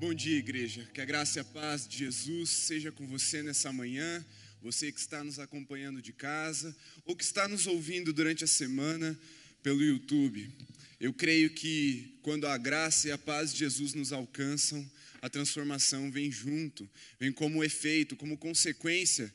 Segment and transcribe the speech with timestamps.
[0.00, 0.88] Bom dia, igreja.
[0.94, 4.24] Que a graça e a paz de Jesus seja com você nessa manhã,
[4.62, 9.14] você que está nos acompanhando de casa ou que está nos ouvindo durante a semana
[9.62, 10.50] pelo YouTube.
[10.98, 14.90] Eu creio que quando a graça e a paz de Jesus nos alcançam,
[15.20, 16.88] a transformação vem junto,
[17.18, 19.30] vem como efeito, como consequência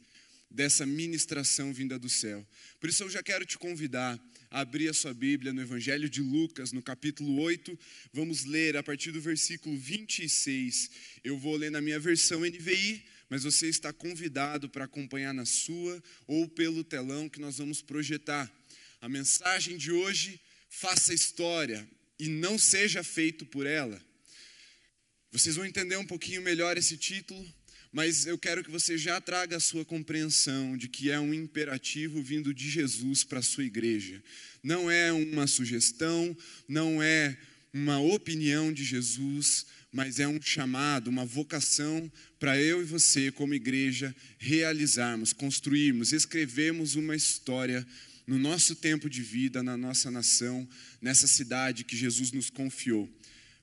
[0.50, 2.44] dessa ministração vinda do céu.
[2.80, 6.72] Por isso eu já quero te convidar abrir a sua Bíblia no Evangelho de Lucas,
[6.72, 7.78] no capítulo 8.
[8.14, 10.92] Vamos ler a partir do versículo 26.
[11.24, 16.02] Eu vou ler na minha versão NVI, mas você está convidado para acompanhar na sua
[16.28, 18.52] ou pelo telão que nós vamos projetar.
[19.02, 20.40] A mensagem de hoje:
[20.70, 21.88] faça história
[22.20, 24.02] e não seja feito por ela.
[25.32, 27.46] Vocês vão entender um pouquinho melhor esse título
[27.96, 32.22] mas eu quero que você já traga a sua compreensão de que é um imperativo
[32.22, 34.22] vindo de Jesus para a sua igreja.
[34.62, 36.36] Não é uma sugestão,
[36.68, 37.38] não é
[37.74, 43.54] uma opinião de Jesus, mas é um chamado, uma vocação para eu e você, como
[43.54, 47.88] igreja, realizarmos, construirmos, escrevermos uma história
[48.28, 50.68] no nosso tempo de vida, na nossa nação,
[51.02, 53.10] nessa cidade que Jesus nos confiou.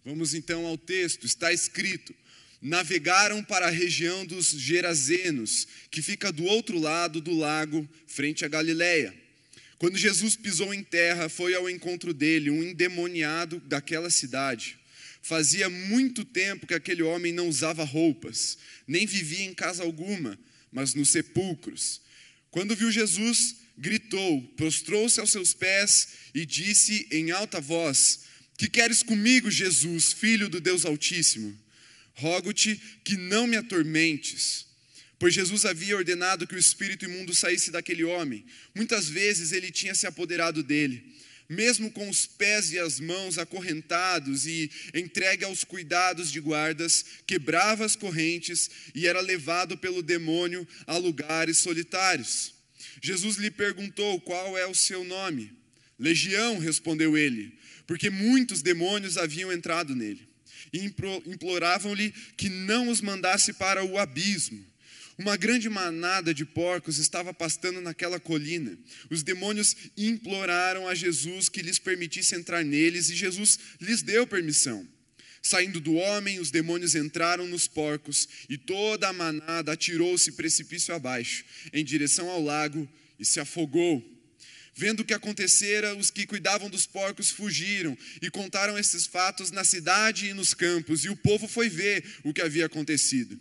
[0.03, 2.15] Vamos então ao texto, está escrito:
[2.63, 8.49] navegaram para a região dos Gerazenos, que fica do outro lado do lago, frente a
[8.49, 9.13] Galiléia.
[9.79, 14.79] Quando Jesus pisou em terra, foi ao encontro dele um endemoniado daquela cidade.
[15.21, 20.39] Fazia muito tempo que aquele homem não usava roupas, nem vivia em casa alguma,
[20.71, 22.01] mas nos sepulcros.
[22.53, 28.21] Quando viu Jesus, gritou, prostrou-se aos seus pés e disse em alta voz:
[28.57, 31.59] Que queres comigo, Jesus, filho do Deus Altíssimo?
[32.15, 34.67] Rogo-te que não me atormentes.
[35.19, 38.45] Pois Jesus havia ordenado que o espírito imundo saísse daquele homem.
[38.75, 41.15] Muitas vezes ele tinha se apoderado dele,
[41.49, 47.85] mesmo com os pés e as mãos acorrentados e entregue aos cuidados de guardas, quebrava
[47.85, 52.53] as correntes e era levado pelo demônio a lugares solitários.
[53.01, 55.53] Jesus lhe perguntou qual é o seu nome.
[55.99, 60.32] Legião, respondeu ele, porque muitos demônios haviam entrado nele
[60.73, 60.85] e
[61.27, 64.65] imploravam-lhe que não os mandasse para o abismo.
[65.19, 68.77] Uma grande manada de porcos estava pastando naquela colina.
[69.11, 74.89] Os demônios imploraram a Jesus que lhes permitisse entrar neles e Jesus lhes deu permissão.
[75.43, 81.45] Saindo do homem, os demônios entraram nos porcos e toda a manada atirou-se precipício abaixo,
[81.73, 84.12] em direção ao lago, e se afogou.
[84.75, 89.65] Vendo o que acontecera, os que cuidavam dos porcos fugiram e contaram esses fatos na
[89.65, 93.39] cidade e nos campos, e o povo foi ver o que havia acontecido.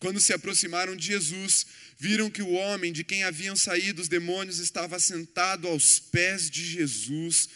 [0.00, 1.66] Quando se aproximaram de Jesus,
[1.98, 6.64] viram que o homem de quem haviam saído os demônios estava sentado aos pés de
[6.64, 7.48] Jesus,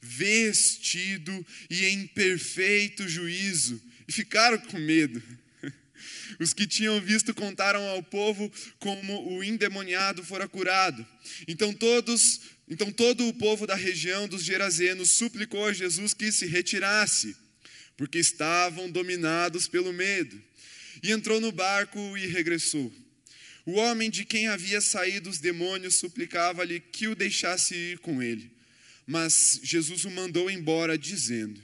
[0.00, 5.22] vestido e em perfeito juízo, e ficaram com medo.
[6.38, 11.04] Os que tinham visto contaram ao povo como o endemoniado fora curado.
[11.48, 16.46] Então todos então todo o povo da região dos Gerazenos suplicou a Jesus que se
[16.46, 17.36] retirasse,
[17.96, 20.40] porque estavam dominados pelo medo.
[21.02, 22.92] E entrou no barco e regressou.
[23.64, 28.50] O homem de quem havia saído os demônios suplicava-lhe que o deixasse ir com ele.
[29.06, 31.62] Mas Jesus o mandou embora, dizendo: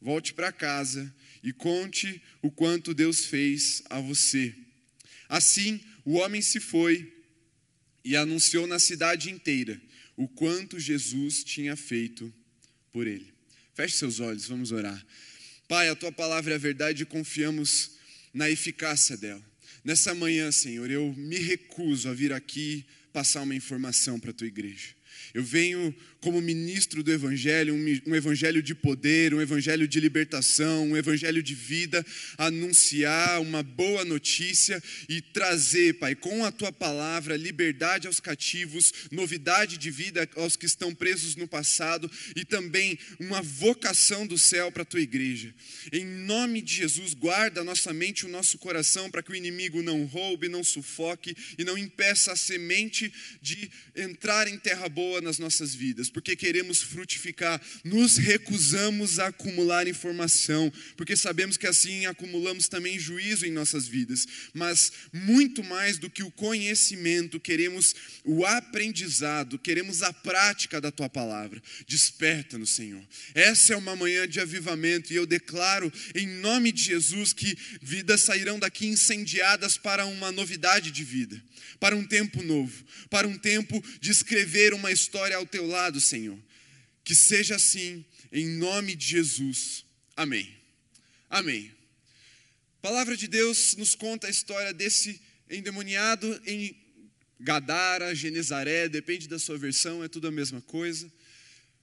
[0.00, 4.54] Volte para casa e conte o quanto Deus fez a você.
[5.28, 7.12] Assim, o homem se foi
[8.04, 9.80] e anunciou na cidade inteira
[10.16, 12.32] o quanto Jesus tinha feito
[12.92, 13.32] por ele.
[13.74, 15.04] Feche seus olhos, vamos orar.
[15.68, 17.92] Pai, a tua palavra é a verdade e confiamos
[18.32, 19.42] na eficácia dela.
[19.84, 24.46] Nessa manhã, Senhor, eu me recuso a vir aqui passar uma informação para a tua
[24.46, 24.94] igreja.
[25.34, 30.96] Eu venho como ministro do Evangelho, um, Evangelho de poder, um Evangelho de libertação, um
[30.96, 32.06] Evangelho de vida,
[32.38, 39.76] anunciar uma boa notícia e trazer, Pai, com a tua palavra, liberdade aos cativos, novidade
[39.76, 44.82] de vida aos que estão presos no passado e também uma vocação do céu para
[44.82, 45.52] a tua igreja.
[45.92, 49.36] Em nome de Jesus, guarda a nossa mente e o nosso coração para que o
[49.36, 55.20] inimigo não roube, não sufoque e não impeça a semente de entrar em terra boa
[55.20, 62.06] nas nossas vidas porque queremos frutificar, nos recusamos a acumular informação, porque sabemos que assim
[62.06, 67.94] acumulamos também juízo em nossas vidas, mas muito mais do que o conhecimento, queremos
[68.24, 71.62] o aprendizado, queremos a prática da tua palavra.
[71.86, 73.02] Desperta-nos, Senhor.
[73.34, 78.22] Essa é uma manhã de avivamento e eu declaro em nome de Jesus que vidas
[78.22, 81.42] sairão daqui incendiadas para uma novidade de vida
[81.82, 86.38] para um tempo novo, para um tempo de escrever uma história ao teu lado, Senhor.
[87.04, 89.84] Que seja assim, em nome de Jesus.
[90.16, 90.54] Amém.
[91.30, 91.72] Amém.
[92.78, 96.76] A palavra de Deus nos conta a história desse endemoniado em
[97.40, 101.10] Gadara, Genezaré, depende da sua versão, é tudo a mesma coisa.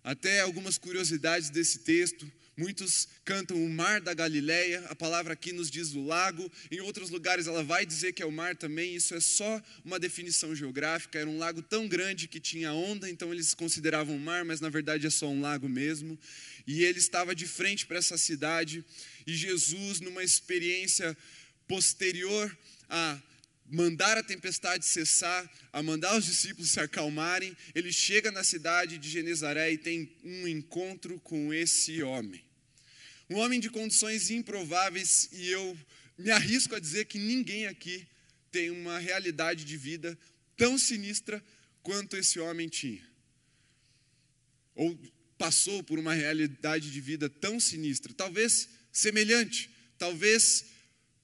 [0.04, 2.32] Até algumas curiosidades desse texto.
[2.60, 7.10] Muitos cantam o mar da Galileia, a palavra aqui nos diz o lago, em outros
[7.10, 11.18] lugares ela vai dizer que é o mar também, isso é só uma definição geográfica,
[11.18, 15.08] era um lago tão grande que tinha onda, então eles consideravam mar, mas na verdade
[15.08, 16.20] é só um lago mesmo.
[16.68, 18.84] E ele estava de frente para essa cidade,
[19.26, 21.16] e Jesus, numa experiência
[21.66, 22.54] posterior
[22.90, 23.22] a
[23.72, 29.10] mandar a tempestade cessar, a mandar os discípulos se acalmarem, ele chega na cidade de
[29.10, 32.49] Genezaré e tem um encontro com esse homem.
[33.30, 35.78] Um homem de condições improváveis, e eu
[36.18, 38.08] me arrisco a dizer que ninguém aqui
[38.52, 40.18] tem uma realidade de vida
[40.58, 41.44] tão sinistra
[41.84, 43.08] quanto esse homem tinha.
[44.76, 44.98] Ou
[45.38, 50.66] passou por uma realidade de vida tão sinistra, talvez semelhante, talvez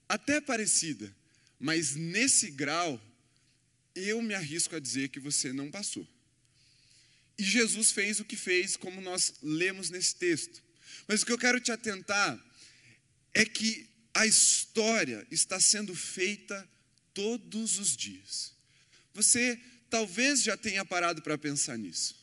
[0.07, 1.13] até parecida
[1.59, 3.01] mas nesse grau,
[3.93, 6.07] eu me arrisco a dizer que você não passou.
[7.37, 10.63] E Jesus fez o que fez, como nós lemos nesse texto.
[11.07, 12.39] Mas o que eu quero te atentar
[13.33, 16.67] é que a história está sendo feita
[17.13, 18.53] todos os dias.
[19.13, 19.59] Você
[19.89, 22.15] talvez já tenha parado para pensar nisso.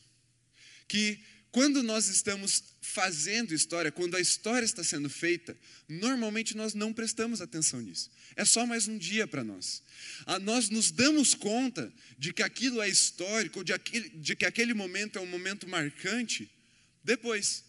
[0.87, 5.55] Que quando nós estamos fazendo história, quando a história está sendo feita,
[5.87, 8.09] normalmente nós não prestamos atenção nisso.
[8.35, 9.83] É só mais um dia para nós.
[10.25, 14.73] Ah, nós nos damos conta de que aquilo é histórico, de, aquele, de que aquele
[14.73, 16.49] momento é um momento marcante,
[17.03, 17.63] depois.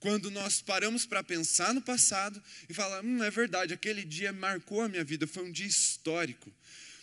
[0.00, 4.80] Quando nós paramos para pensar no passado e falar, hum, é verdade, aquele dia marcou
[4.82, 6.52] a minha vida, foi um dia histórico.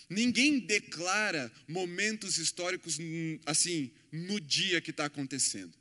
[0.09, 5.73] Ninguém declara momentos históricos hum, assim no dia que está acontecendo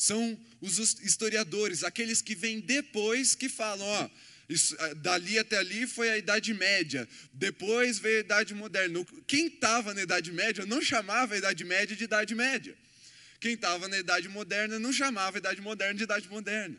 [0.00, 4.08] são os historiadores, aqueles que vêm depois que falam, ó,
[4.48, 9.06] isso, dali até ali foi a Idade Média, depois veio a Idade Moderna.
[9.26, 12.74] Quem estava na Idade Média não chamava a Idade Média de Idade Média.
[13.40, 16.76] Quem estava na Idade Moderna não chamava a Idade Moderna de Idade Moderna.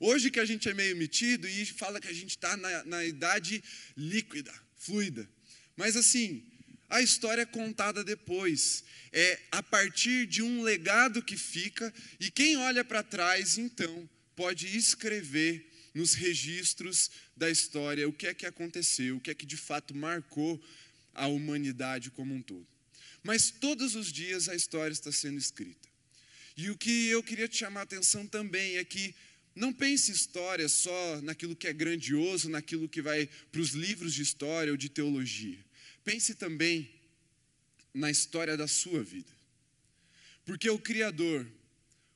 [0.00, 3.04] Hoje que a gente é meio metido e fala que a gente está na, na
[3.04, 3.62] idade
[3.96, 5.28] líquida, fluida.
[5.76, 6.42] Mas assim,
[6.88, 12.56] a história é contada depois, é a partir de um legado que fica, e quem
[12.56, 19.16] olha para trás, então, pode escrever nos registros da história o que é que aconteceu,
[19.16, 20.62] o que é que de fato marcou
[21.12, 22.66] a humanidade como um todo.
[23.22, 25.87] Mas todos os dias a história está sendo escrita.
[26.58, 29.14] E o que eu queria te chamar a atenção também é que
[29.54, 34.22] não pense história só naquilo que é grandioso, naquilo que vai para os livros de
[34.22, 35.64] história ou de teologia.
[36.02, 36.90] Pense também
[37.94, 39.30] na história da sua vida.
[40.44, 41.46] Porque o Criador,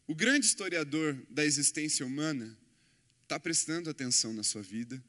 [0.09, 2.59] o grande historiador da existência humana,
[3.23, 5.01] está prestando atenção na sua vida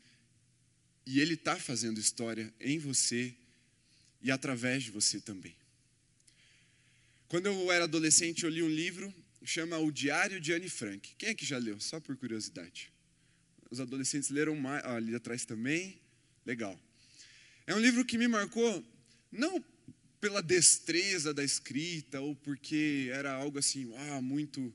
[1.07, 3.33] e ele está fazendo história em você
[4.21, 5.55] e através de você também.
[7.27, 9.11] Quando eu era adolescente, eu li um livro
[9.43, 11.15] chama O Diário de Anne Frank.
[11.17, 11.79] Quem é que já leu?
[11.79, 12.91] Só por curiosidade.
[13.69, 15.99] Os adolescentes leram mais, ah, ali atrás também.
[16.45, 16.79] Legal.
[17.65, 18.85] É um livro que me marcou,
[19.31, 19.63] não
[20.19, 24.73] pela destreza da escrita ou porque era algo assim, ah, muito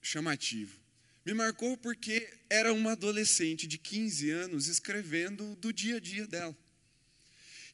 [0.00, 0.78] chamativo.
[1.24, 6.56] Me marcou porque era uma adolescente de 15 anos escrevendo do dia a dia dela.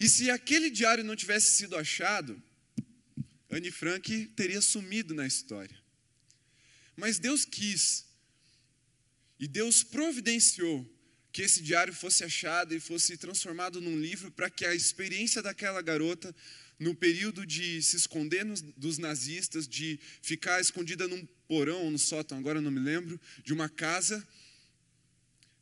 [0.00, 2.42] E se aquele diário não tivesse sido achado,
[3.52, 5.78] Anne Frank teria sumido na história.
[6.97, 8.06] Mas Deus quis,
[9.38, 10.88] e Deus providenciou
[11.30, 15.82] que esse diário fosse achado e fosse transformado num livro para que a experiência daquela
[15.82, 16.35] garota,
[16.78, 21.99] no período de se esconder nos, dos nazistas, de ficar escondida num porão ou no
[21.99, 24.26] sótão, agora não me lembro, de uma casa,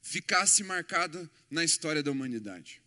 [0.00, 2.80] ficasse marcada na história da humanidade.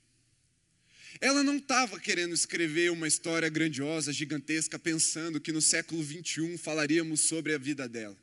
[1.22, 7.22] Ela não estava querendo escrever uma história grandiosa, gigantesca, pensando que no século 21 falaríamos
[7.22, 8.18] sobre a vida dela.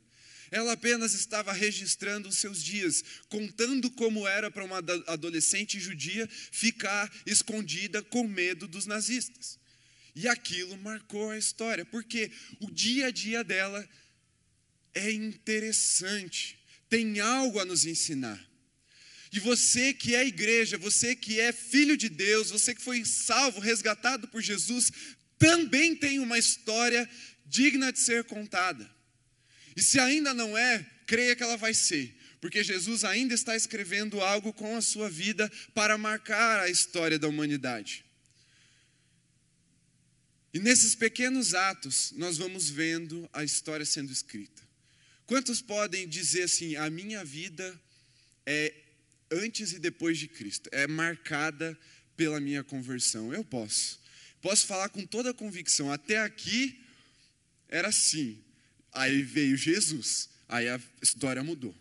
[0.51, 7.09] Ela apenas estava registrando os seus dias, contando como era para uma adolescente judia ficar
[7.25, 9.57] escondida com medo dos nazistas.
[10.13, 12.29] E aquilo marcou a história, porque
[12.59, 13.87] o dia a dia dela
[14.93, 18.50] é interessante, tem algo a nos ensinar.
[19.31, 23.61] E você que é igreja, você que é filho de Deus, você que foi salvo,
[23.61, 24.91] resgatado por Jesus,
[25.39, 27.09] também tem uma história
[27.45, 28.89] digna de ser contada.
[29.75, 34.19] E se ainda não é, creia que ela vai ser, porque Jesus ainda está escrevendo
[34.19, 38.03] algo com a sua vida para marcar a história da humanidade.
[40.53, 44.61] E nesses pequenos atos, nós vamos vendo a história sendo escrita.
[45.25, 47.79] Quantos podem dizer assim: a minha vida
[48.45, 48.73] é
[49.31, 51.77] antes e depois de Cristo, é marcada
[52.17, 53.33] pela minha conversão.
[53.33, 53.99] Eu posso.
[54.41, 55.91] Posso falar com toda a convicção.
[55.91, 56.79] Até aqui
[57.69, 58.37] era assim.
[58.91, 60.29] Aí veio Jesus.
[60.49, 61.75] Aí a história mudou.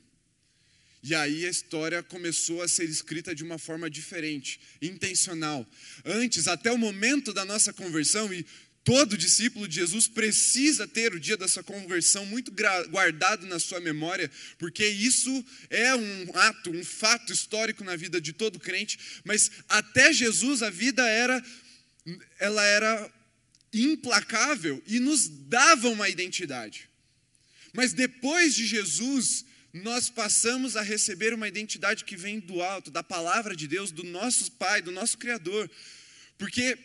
[1.02, 5.66] E aí a história começou a ser escrita de uma forma diferente, intencional.
[6.04, 8.44] Antes, até o momento da nossa conversão, e
[8.84, 12.52] todo discípulo de Jesus precisa ter o dia da sua conversão muito
[12.90, 18.32] guardado na sua memória, porque isso é um ato, um fato histórico na vida de
[18.32, 21.42] todo crente, mas até Jesus a vida era
[22.38, 23.12] ela era
[23.72, 26.88] implacável e nos dava uma identidade.
[27.72, 33.02] Mas depois de Jesus, nós passamos a receber uma identidade que vem do alto, da
[33.02, 35.70] palavra de Deus, do nosso Pai, do nosso Criador.
[36.36, 36.76] Porque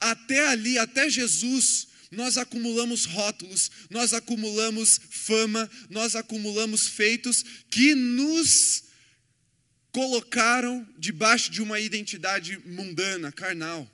[0.00, 8.84] até ali, até Jesus, nós acumulamos rótulos, nós acumulamos fama, nós acumulamos feitos que nos
[9.92, 13.90] colocaram debaixo de uma identidade mundana, carnal.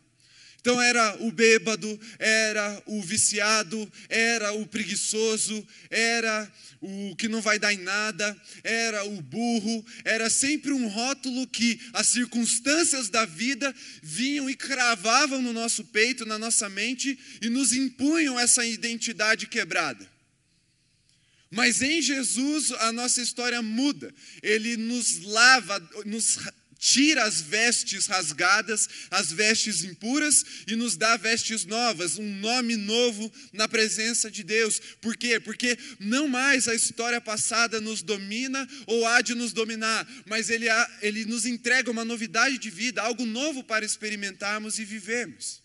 [0.64, 7.59] Então era o bêbado, era o viciado, era o preguiçoso, era o que não vai
[7.59, 13.75] dar em nada, era o burro, era sempre um rótulo que as circunstâncias da vida
[14.02, 20.11] vinham e cravavam no nosso peito, na nossa mente e nos impunham essa identidade quebrada.
[21.50, 26.38] Mas em Jesus a nossa história muda, ele nos lava, nos
[26.85, 33.33] tira as vestes rasgadas, as vestes impuras e nos dá vestes novas, um nome novo
[33.55, 34.79] na presença de Deus.
[35.00, 35.41] Por quê?
[35.41, 40.67] Porque não mais a história passada nos domina ou há de nos dominar, mas ele,
[41.00, 45.62] ele nos entrega uma novidade de vida, algo novo para experimentarmos e vivermos.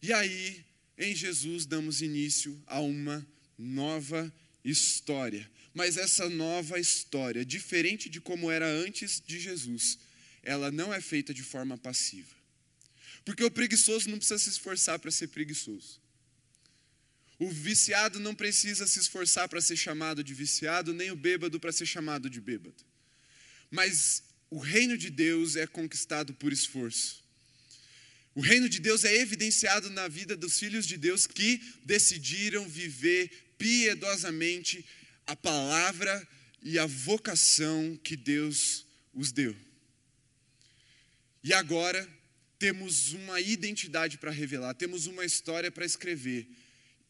[0.00, 0.64] E aí,
[0.96, 3.26] em Jesus, damos início a uma
[3.58, 4.32] nova
[4.64, 9.98] história mas essa nova história, diferente de como era antes de Jesus,
[10.42, 12.34] ela não é feita de forma passiva.
[13.26, 16.00] Porque o preguiçoso não precisa se esforçar para ser preguiçoso.
[17.38, 21.70] O viciado não precisa se esforçar para ser chamado de viciado, nem o bêbado para
[21.72, 22.82] ser chamado de bêbado.
[23.70, 27.22] Mas o reino de Deus é conquistado por esforço.
[28.34, 33.30] O reino de Deus é evidenciado na vida dos filhos de Deus que decidiram viver
[33.58, 34.82] piedosamente
[35.26, 36.26] a palavra
[36.62, 39.56] e a vocação que Deus os deu.
[41.42, 42.06] E agora
[42.58, 46.48] temos uma identidade para revelar, temos uma história para escrever.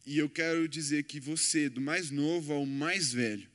[0.05, 3.49] E eu quero dizer que você, do mais novo ao mais velho,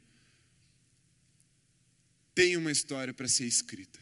[2.33, 3.99] tem uma história para ser escrita.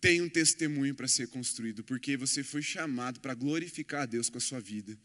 [0.00, 4.38] Tem um testemunho para ser construído, porque você foi chamado para glorificar a Deus com
[4.38, 4.98] a sua vida.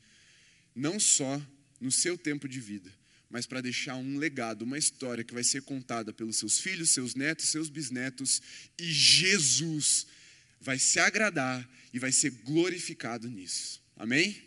[0.76, 1.42] Não só
[1.80, 2.92] no seu tempo de vida,
[3.30, 7.14] mas para deixar um legado, uma história que vai ser contada pelos seus filhos, seus
[7.16, 8.42] netos, seus bisnetos,
[8.80, 10.08] e Jesus
[10.62, 13.84] vai se agradar e vai ser glorificado nisso.
[13.96, 14.42] Amém?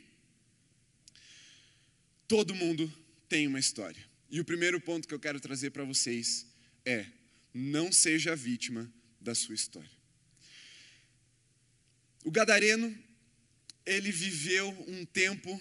[2.27, 2.93] Todo mundo
[3.29, 4.03] tem uma história.
[4.31, 6.47] E o primeiro ponto que eu quero trazer para vocês
[6.85, 7.07] é:
[7.53, 9.91] não seja vítima da sua história.
[12.25, 12.97] O gadareno,
[13.85, 15.61] ele viveu um tempo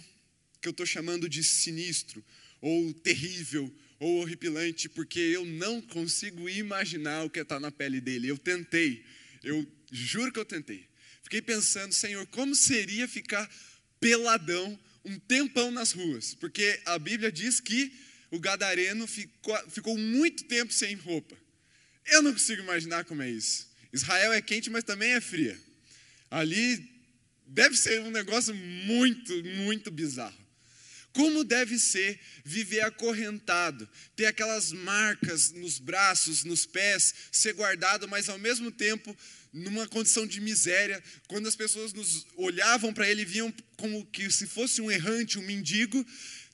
[0.61, 2.23] que eu estou chamando de sinistro,
[2.61, 8.27] ou terrível, ou horripilante, porque eu não consigo imaginar o que está na pele dele.
[8.27, 9.03] Eu tentei,
[9.43, 10.87] eu juro que eu tentei.
[11.21, 13.49] Fiquei pensando, Senhor, como seria ficar
[13.99, 16.33] peladão um tempão nas ruas?
[16.33, 17.93] Porque a Bíblia diz que
[18.31, 21.37] o gadareno ficou, ficou muito tempo sem roupa.
[22.05, 23.67] Eu não consigo imaginar como é isso.
[23.91, 25.59] Israel é quente, mas também é fria.
[26.29, 26.89] Ali
[27.45, 30.37] deve ser um negócio muito, muito bizarro.
[31.13, 38.29] Como deve ser viver acorrentado, ter aquelas marcas nos braços, nos pés, ser guardado, mas
[38.29, 39.15] ao mesmo tempo
[39.51, 41.01] numa condição de miséria.
[41.27, 45.43] Quando as pessoas nos olhavam para ele, viam como que se fosse um errante, um
[45.43, 46.05] mendigo,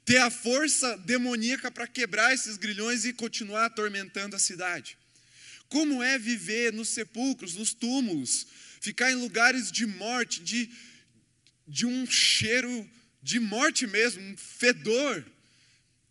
[0.06, 4.98] ter a força demoníaca para quebrar esses grilhões e continuar atormentando a cidade.
[5.68, 8.48] Como é viver nos sepulcros, nos túmulos,
[8.80, 10.70] ficar em lugares de morte, de,
[11.68, 12.90] de um cheiro
[13.26, 15.26] de morte mesmo, um fedor.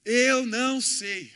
[0.04, 1.32] Eu não sei.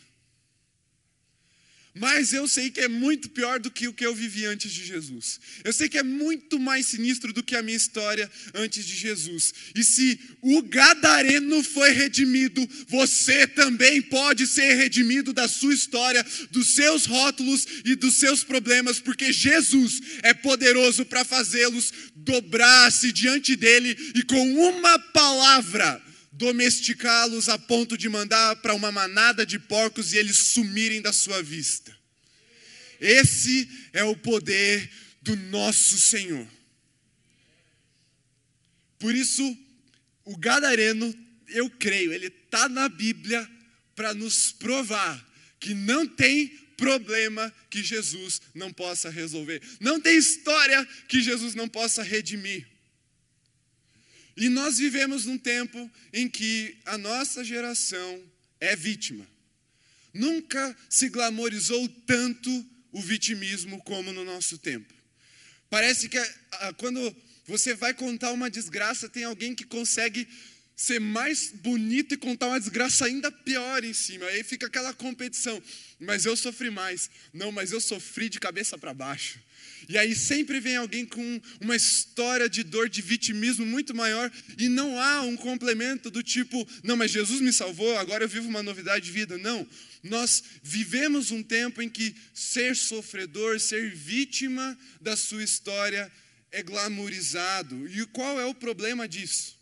[1.99, 4.85] Mas eu sei que é muito pior do que o que eu vivi antes de
[4.85, 5.40] Jesus.
[5.64, 9.52] Eu sei que é muito mais sinistro do que a minha história antes de Jesus.
[9.75, 16.75] E se o gadareno foi redimido, você também pode ser redimido da sua história, dos
[16.75, 23.97] seus rótulos e dos seus problemas, porque Jesus é poderoso para fazê-los dobrar-se diante dele
[24.14, 30.19] e com uma palavra domesticá-los a ponto de mandar para uma manada de porcos e
[30.19, 31.97] eles sumirem da sua vista.
[33.01, 34.91] Esse é o poder
[35.23, 36.47] do nosso Senhor.
[38.99, 39.57] Por isso,
[40.25, 41.15] o gadareno,
[41.49, 43.49] eu creio, ele está na Bíblia
[43.95, 45.27] para nos provar
[45.61, 51.69] que não tem problema que Jesus não possa resolver, não tem história que Jesus não
[51.69, 52.78] possa redimir.
[54.38, 58.23] E nós vivemos num tempo em que a nossa geração
[58.61, 59.26] é vítima.
[60.14, 64.95] Nunca se glamorizou tanto o vitimismo como no nosso tempo.
[65.68, 67.14] Parece que ah, quando
[67.47, 70.26] você vai contar uma desgraça, tem alguém que consegue
[70.76, 74.25] ser mais bonito e contar uma desgraça ainda pior em cima.
[74.26, 75.61] Aí fica aquela competição.
[75.99, 77.11] Mas eu sofri mais.
[77.35, 79.40] Não, mas eu sofri de cabeça para baixo.
[79.89, 84.69] E aí sempre vem alguém com uma história de dor, de vitimismo muito maior, e
[84.69, 88.63] não há um complemento do tipo, não, mas Jesus me salvou, agora eu vivo uma
[88.63, 89.37] novidade de vida.
[89.37, 89.67] Não.
[90.03, 96.11] Nós vivemos um tempo em que ser sofredor, ser vítima da sua história
[96.51, 97.87] é glamourizado.
[97.89, 99.59] E qual é o problema disso?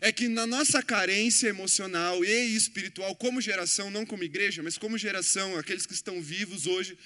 [0.00, 4.98] é que na nossa carência emocional e espiritual, como geração, não como igreja, mas como
[4.98, 6.98] geração, aqueles que estão vivos hoje,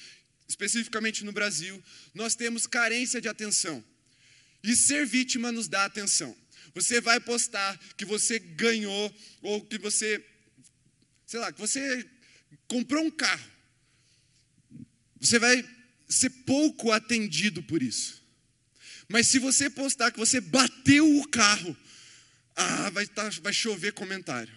[0.48, 1.82] especificamente no Brasil,
[2.14, 3.84] nós temos carência de atenção.
[4.62, 6.36] E ser vítima nos dá atenção.
[6.74, 10.24] Você vai postar que você ganhou, ou que você,
[11.26, 12.08] sei lá, que você
[12.68, 13.50] comprou um carro.
[15.20, 15.64] Você vai
[16.08, 18.22] ser pouco atendido por isso.
[19.08, 21.76] Mas se você postar que você bateu o carro,
[22.54, 24.54] ah, vai, tá, vai chover comentário.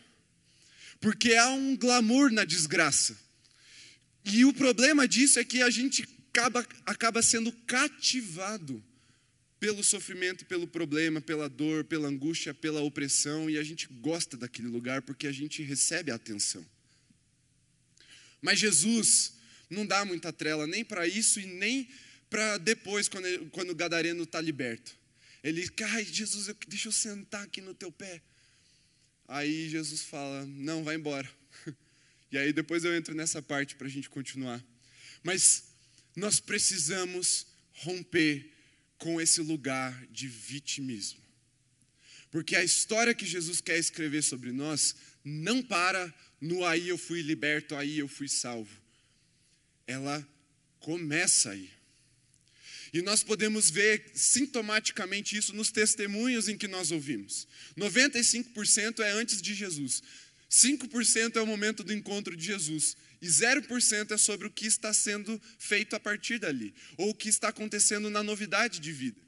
[1.00, 3.18] Porque há um glamour na desgraça.
[4.32, 8.84] E o problema disso é que a gente acaba, acaba sendo cativado
[9.60, 14.70] pelo sofrimento, pelo problema, pela dor, pela angústia, pela opressão, e a gente gosta daquele
[14.70, 16.66] lugar porque a gente recebe a atenção.
[18.42, 19.34] Mas Jesus
[19.70, 21.90] não dá muita trela nem para isso e nem
[22.30, 24.98] para depois, quando, ele, quando o gadareno está liberto.
[25.44, 28.22] Ele ai Jesus, eu, deixa eu sentar aqui no teu pé.
[29.28, 31.30] Aí Jesus fala, não, vai embora.
[32.32, 34.64] E aí depois eu entro nessa parte para a gente continuar.
[35.24, 35.66] Mas
[36.16, 38.52] nós precisamos romper
[38.98, 41.20] com esse lugar de vitimismo.
[42.32, 47.22] Porque a história que Jesus quer escrever sobre nós não para no aí eu fui
[47.22, 48.72] liberto, aí eu fui salvo.
[49.88, 50.26] Ela
[50.80, 51.70] começa aí.
[52.92, 57.48] E nós podemos ver sintomaticamente isso nos testemunhos em que nós ouvimos.
[57.78, 60.02] 95% é antes de Jesus,
[60.50, 64.94] 5% é o momento do encontro de Jesus, e 0% é sobre o que está
[64.94, 69.22] sendo feito a partir dali, ou o que está acontecendo na novidade de vida.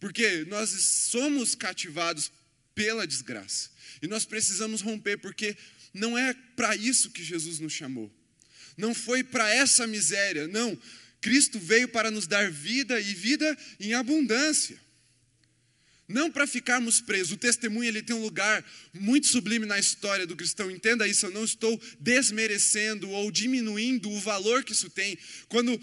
[0.00, 2.32] Porque nós somos cativados
[2.74, 3.70] pela desgraça,
[4.02, 5.56] e nós precisamos romper, porque
[5.92, 8.12] não é para isso que Jesus nos chamou,
[8.76, 10.76] não foi para essa miséria, não
[11.24, 14.78] Cristo veio para nos dar vida e vida em abundância.
[16.06, 17.32] Não para ficarmos presos.
[17.32, 18.62] O testemunho ele tem um lugar
[18.92, 20.70] muito sublime na história do cristão.
[20.70, 25.16] Entenda isso, eu não estou desmerecendo ou diminuindo o valor que isso tem.
[25.48, 25.80] Quando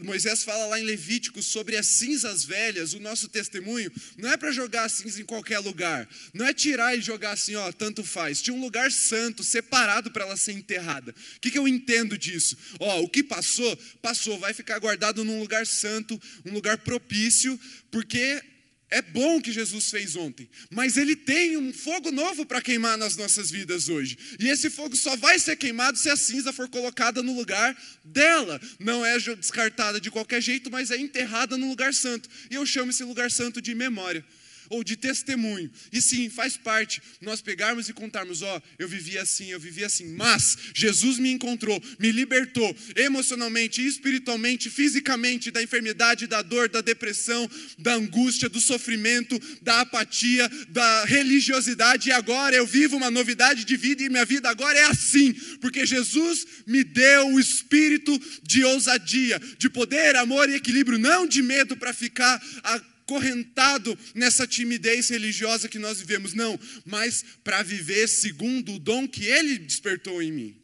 [0.00, 4.50] Moisés fala lá em Levítico sobre as cinzas velhas, o nosso testemunho não é para
[4.50, 6.08] jogar a cinza em qualquer lugar.
[6.34, 8.42] Não é tirar e jogar assim, ó, tanto faz.
[8.42, 11.14] Tinha um lugar santo, separado para ela ser enterrada.
[11.36, 12.56] O que, que eu entendo disso?
[12.80, 17.58] Ó, o que passou, passou, vai ficar guardado num lugar santo, um lugar propício,
[17.90, 18.42] porque
[18.90, 23.16] é bom que Jesus fez ontem, mas Ele tem um fogo novo para queimar nas
[23.16, 24.16] nossas vidas hoje.
[24.38, 28.60] E esse fogo só vai ser queimado se a cinza for colocada no lugar dela.
[28.78, 32.28] Não é descartada de qualquer jeito, mas é enterrada no lugar santo.
[32.50, 34.24] E eu chamo esse lugar santo de memória
[34.68, 35.70] ou de testemunho.
[35.92, 39.84] E sim, faz parte nós pegarmos e contarmos: ó, oh, eu vivi assim, eu vivi
[39.84, 46.80] assim, mas Jesus me encontrou, me libertou emocionalmente, espiritualmente, fisicamente da enfermidade, da dor, da
[46.80, 53.64] depressão, da angústia, do sofrimento, da apatia, da religiosidade, e agora eu vivo uma novidade
[53.64, 58.64] de vida e minha vida agora é assim, porque Jesus me deu o espírito de
[58.64, 65.08] ousadia, de poder, amor e equilíbrio, não de medo para ficar a acorrentado nessa timidez
[65.08, 70.30] religiosa que nós vivemos, não, mas para viver segundo o dom que Ele despertou em
[70.30, 70.62] mim.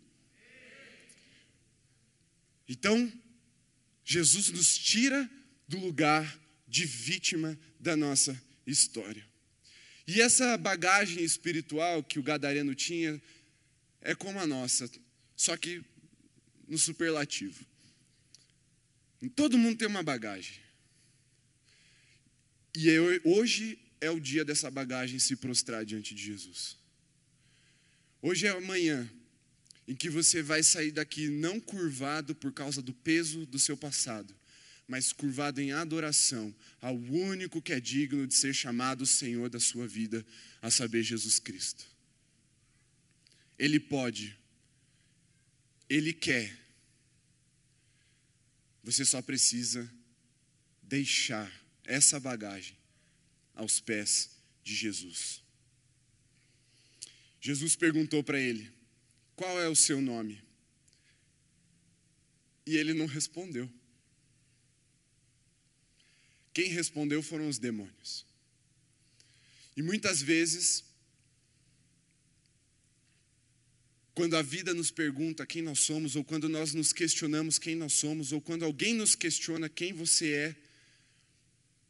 [2.69, 3.11] Então,
[4.05, 5.29] Jesus nos tira
[5.67, 9.27] do lugar de vítima da nossa história.
[10.07, 13.21] E essa bagagem espiritual que o gadareno tinha
[14.03, 14.91] é como a nossa,
[15.35, 15.83] só que
[16.69, 17.65] no superlativo.
[19.35, 20.64] Todo mundo tem uma bagagem.
[22.75, 26.77] E eu, hoje é o dia dessa bagagem se prostrar diante de Jesus.
[28.21, 29.09] Hoje é amanhã.
[29.87, 34.35] em que você vai sair daqui não curvado por causa do peso do seu passado,
[34.89, 39.87] mas curvado em adoração ao único que é digno de ser chamado Senhor da sua
[39.87, 40.25] vida,
[40.63, 41.85] a saber, Jesus Cristo.
[43.59, 44.37] Ele pode,
[45.89, 46.59] Ele quer,
[48.83, 49.91] você só precisa
[50.83, 52.77] deixar essa bagagem
[53.55, 54.31] aos pés
[54.63, 55.43] de Jesus.
[57.41, 58.73] Jesus perguntou para ele:
[59.37, 60.43] Qual é o seu nome?
[62.67, 63.71] E ele não respondeu.
[66.55, 68.25] Quem respondeu foram os demônios.
[69.77, 70.85] E muitas vezes,
[74.15, 77.93] quando a vida nos pergunta quem nós somos, ou quando nós nos questionamos quem nós
[77.95, 80.64] somos, ou quando alguém nos questiona quem você é,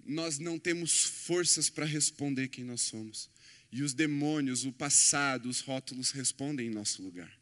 [0.06, 3.30] nós não temos forças para responder quem nós somos.
[3.70, 7.32] E os demônios, o passado, os rótulos respondem em nosso lugar.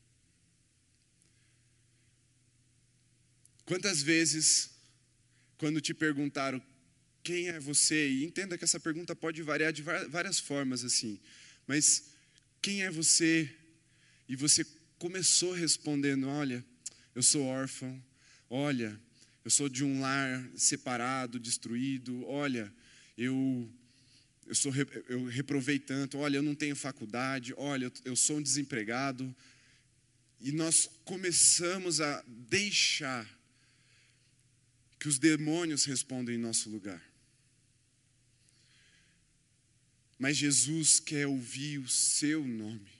[3.65, 4.71] Quantas vezes,
[5.57, 6.63] quando te perguntaram
[7.23, 8.09] quem é você?
[8.09, 11.21] E entenda que essa pergunta pode variar de várias formas assim.
[11.67, 12.11] Mas
[12.61, 13.55] quem é você?
[14.29, 14.65] E você
[14.99, 16.65] começou respondendo: Olha,
[17.15, 18.03] eu sou órfão.
[18.49, 18.99] Olha,
[19.45, 22.25] eu sou de um lar separado, destruído.
[22.27, 22.73] Olha,
[23.17, 23.71] eu
[24.47, 24.73] eu sou
[25.09, 26.19] eu reprovei tanto.
[26.19, 27.55] Olha, eu não tenho faculdade.
[27.57, 29.35] Olha, eu sou um desempregado.
[30.41, 33.29] E nós começamos a deixar
[34.99, 37.03] que os demônios respondam em nosso lugar.
[40.19, 42.91] Mas Jesus quer ouvir o seu nome.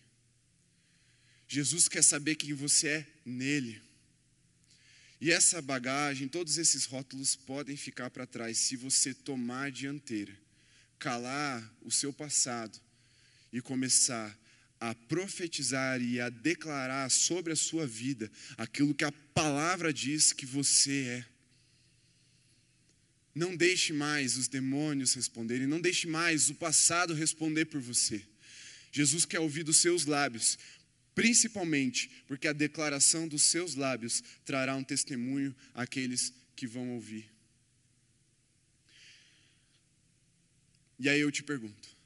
[1.47, 3.81] Jesus quer saber quem você é nele.
[5.23, 10.37] E essa bagagem, todos esses rótulos podem ficar para trás se você tomar a dianteira,
[10.99, 12.77] calar o seu passado
[13.53, 14.37] e começar
[14.81, 20.45] a profetizar e a declarar sobre a sua vida aquilo que a palavra diz que
[20.45, 21.25] você é.
[23.33, 28.21] Não deixe mais os demônios responderem, não deixe mais o passado responder por você.
[28.91, 30.59] Jesus quer ouvir dos seus lábios,
[31.15, 37.31] principalmente porque a declaração dos seus lábios trará um testemunho àqueles que vão ouvir.
[40.99, 41.97] E aí eu te pergunto,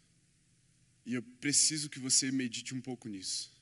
[1.05, 3.53] e eu preciso que você medite um pouco nisso.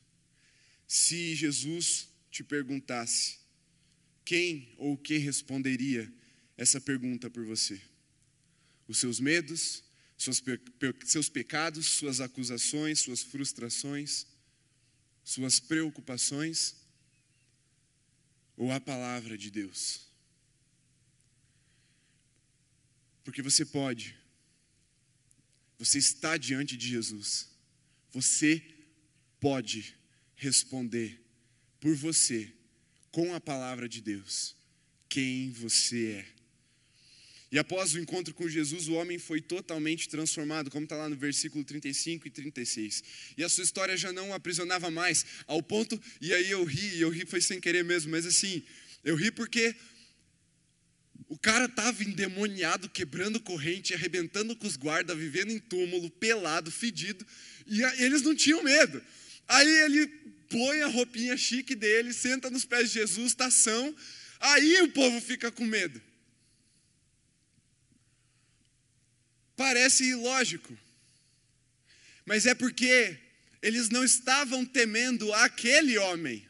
[0.87, 3.39] Se Jesus te perguntasse,
[4.25, 6.11] quem ou o que responderia
[6.57, 7.81] essa pergunta por você.
[8.87, 9.83] Os seus medos,
[10.17, 10.59] seus, pe
[11.05, 14.27] seus pecados, suas acusações, suas frustrações,
[15.25, 16.77] suas preocupações,
[18.57, 20.07] ou a palavra de Deus.
[23.25, 24.17] Porque você pode,
[25.79, 27.49] você está diante de Jesus,
[28.13, 28.63] você
[29.41, 29.97] pode
[30.37, 31.21] responder
[31.81, 32.53] por você,
[33.11, 34.55] com a palavra de Deus,
[35.09, 36.34] quem você é.
[37.51, 41.17] E após o encontro com Jesus, o homem foi totalmente transformado, como está lá no
[41.17, 43.05] versículo 35 e 36.
[43.37, 46.97] E a sua história já não o aprisionava mais, ao ponto, e aí eu ri,
[46.97, 48.63] e eu ri foi sem querer mesmo, mas assim,
[49.05, 49.75] eu ri porque
[51.29, 57.25] o cara estava endemoniado, quebrando corrente, arrebentando com os guardas, vivendo em túmulo, pelado, fedido,
[57.67, 59.03] e eles não tinham medo.
[59.49, 60.07] Aí ele
[60.49, 63.95] põe a roupinha chique dele, senta nos pés de Jesus, estação,
[64.41, 66.01] aí o povo fica com medo.
[69.57, 70.77] Parece ilógico,
[72.27, 73.17] mas é porque
[73.63, 76.47] eles não estavam temendo aquele homem,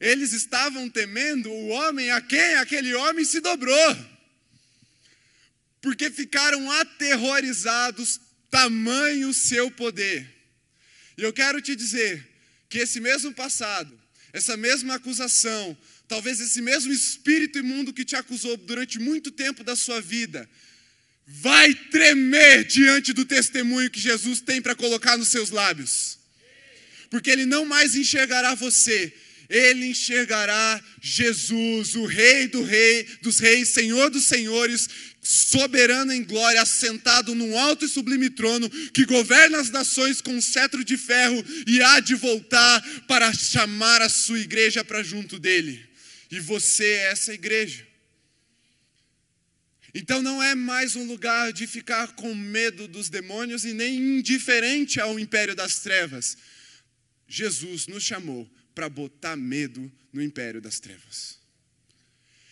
[0.00, 3.96] eles estavam temendo o homem a quem aquele homem se dobrou,
[5.82, 10.26] porque ficaram aterrorizados, tamanho seu poder.
[11.18, 12.26] E eu quero te dizer
[12.68, 14.00] que esse mesmo passado,
[14.32, 15.76] essa mesma acusação,
[16.08, 20.48] talvez esse mesmo espírito imundo que te acusou durante muito tempo da sua vida,
[21.26, 26.18] vai tremer diante do testemunho que Jesus tem para colocar nos seus lábios.
[27.10, 29.12] Porque ele não mais enxergará você,
[29.48, 34.88] ele enxergará Jesus, o Rei do Rei, dos Reis, Senhor dos Senhores,
[35.22, 40.42] soberano em glória, assentado num alto e sublime trono, que governa as nações com um
[40.42, 45.84] cetro de ferro e há de voltar para chamar a sua igreja para junto dele.
[46.30, 47.93] E você é essa igreja.
[49.94, 55.00] Então não é mais um lugar de ficar com medo dos demônios e nem indiferente
[55.00, 56.36] ao império das trevas.
[57.28, 61.38] Jesus nos chamou para botar medo no império das trevas.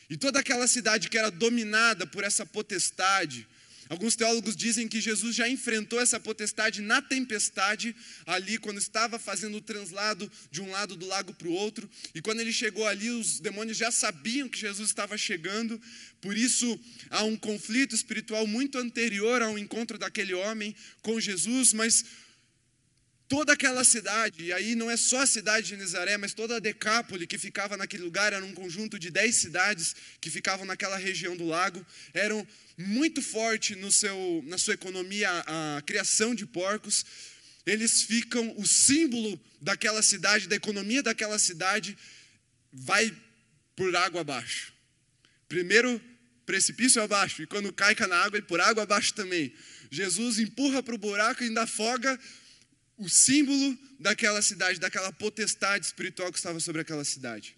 [0.08, 3.48] E toda aquela cidade que era dominada por essa potestade,
[3.92, 9.58] Alguns teólogos dizem que Jesus já enfrentou essa potestade na tempestade, ali, quando estava fazendo
[9.58, 11.86] o translado de um lado do lago para o outro.
[12.14, 15.78] E quando ele chegou ali, os demônios já sabiam que Jesus estava chegando.
[16.22, 22.02] Por isso, há um conflito espiritual muito anterior ao encontro daquele homem com Jesus, mas
[23.32, 26.58] toda aquela cidade, e aí não é só a cidade de Nazaré, mas toda a
[26.58, 31.34] Decápole que ficava naquele lugar, era um conjunto de dez cidades que ficavam naquela região
[31.34, 37.06] do lago, eram muito forte no seu, na sua economia a, a criação de porcos.
[37.64, 41.96] Eles ficam, o símbolo daquela cidade, da economia daquela cidade,
[42.70, 43.10] vai
[43.74, 44.74] por água abaixo.
[45.48, 45.98] Primeiro
[46.44, 49.54] precipício abaixo, e quando cai na água, e por água abaixo também.
[49.90, 52.20] Jesus empurra para o buraco e ainda afoga
[52.96, 57.56] o símbolo daquela cidade, daquela potestade espiritual que estava sobre aquela cidade.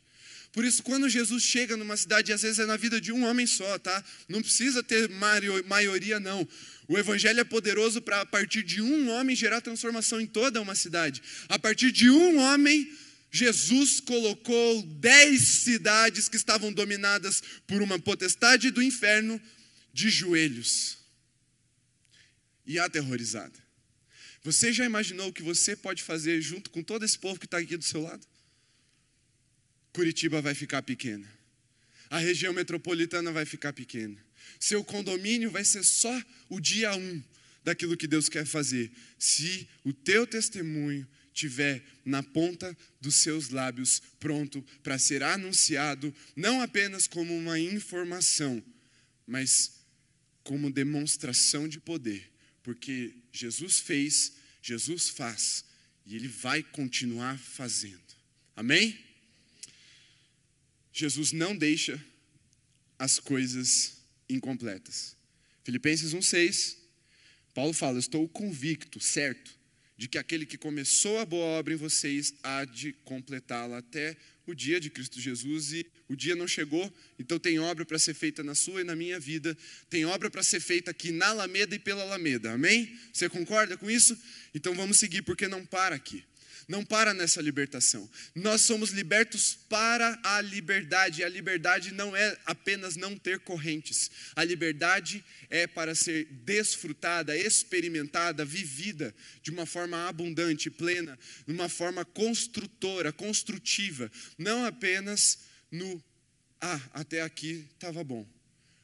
[0.55, 3.45] Por isso, quando Jesus chega numa cidade, às vezes é na vida de um homem
[3.45, 4.05] só, tá?
[4.29, 6.47] Não precisa ter maioria, não.
[6.87, 10.77] O evangelho é poderoso para, a partir de um homem, gerar transformação em toda uma
[10.77, 11.21] cidade.
[11.49, 12.89] A partir de um homem,
[13.33, 19.43] Jesus colocou dez cidades que estavam dominadas por uma potestade do inferno
[19.93, 20.99] de joelhos
[22.65, 23.64] e aterrorizada.
[24.45, 27.57] Você já imaginou o que você pode fazer junto com todo esse povo que está
[27.57, 28.25] aqui do seu lado?
[29.91, 31.27] Curitiba vai ficar pequena.
[32.11, 34.23] A região metropolitana vai ficar pequena.
[34.61, 37.23] Seu condomínio vai ser só o dia um
[37.65, 38.93] daquilo que Deus quer fazer.
[39.19, 46.61] Se o teu testemunho tiver na ponta dos seus lábios, pronto para ser anunciado, não
[46.61, 48.63] apenas como uma informação,
[49.27, 49.73] mas
[50.43, 52.34] como demonstração de poder
[52.65, 55.65] porque Jesus fez, Jesus faz
[56.05, 58.03] e ele vai continuar fazendo.
[58.57, 58.99] Amém?
[60.93, 62.03] Jesus não deixa
[62.99, 63.99] as coisas
[64.29, 65.17] incompletas.
[65.63, 66.77] Filipenses 1:6,
[67.53, 69.57] Paulo fala: "Estou convicto, certo,
[69.97, 74.55] de que aquele que começou a boa obra em vocês há de completá-la até o
[74.55, 78.43] dia de Cristo Jesus e o dia não chegou, então tem obra para ser feita
[78.43, 79.57] na sua e na minha vida,
[79.89, 82.99] tem obra para ser feita aqui na Alameda e pela Alameda, amém?
[83.13, 84.19] Você concorda com isso?
[84.55, 86.23] Então vamos seguir, porque não para aqui
[86.69, 88.09] não para nessa libertação.
[88.35, 91.21] Nós somos libertos para a liberdade.
[91.21, 94.11] E a liberdade não é apenas não ter correntes.
[94.35, 101.69] A liberdade é para ser desfrutada, experimentada, vivida de uma forma abundante, plena, de uma
[101.69, 104.11] forma construtora, construtiva.
[104.39, 106.03] Não apenas no
[106.61, 108.27] ah, até aqui estava bom.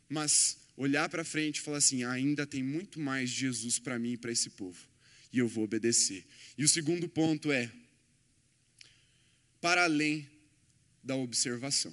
[0.09, 4.17] Mas olhar para frente e falar assim: ainda tem muito mais Jesus para mim e
[4.19, 4.91] para esse povo
[5.33, 6.25] e eu vou obedecer.
[6.57, 7.71] E o segundo ponto é
[9.61, 10.29] para além
[11.03, 11.93] da observação.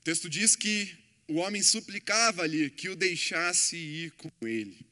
[0.00, 4.86] O texto diz que o homem suplicava ali que o deixasse ir com ele.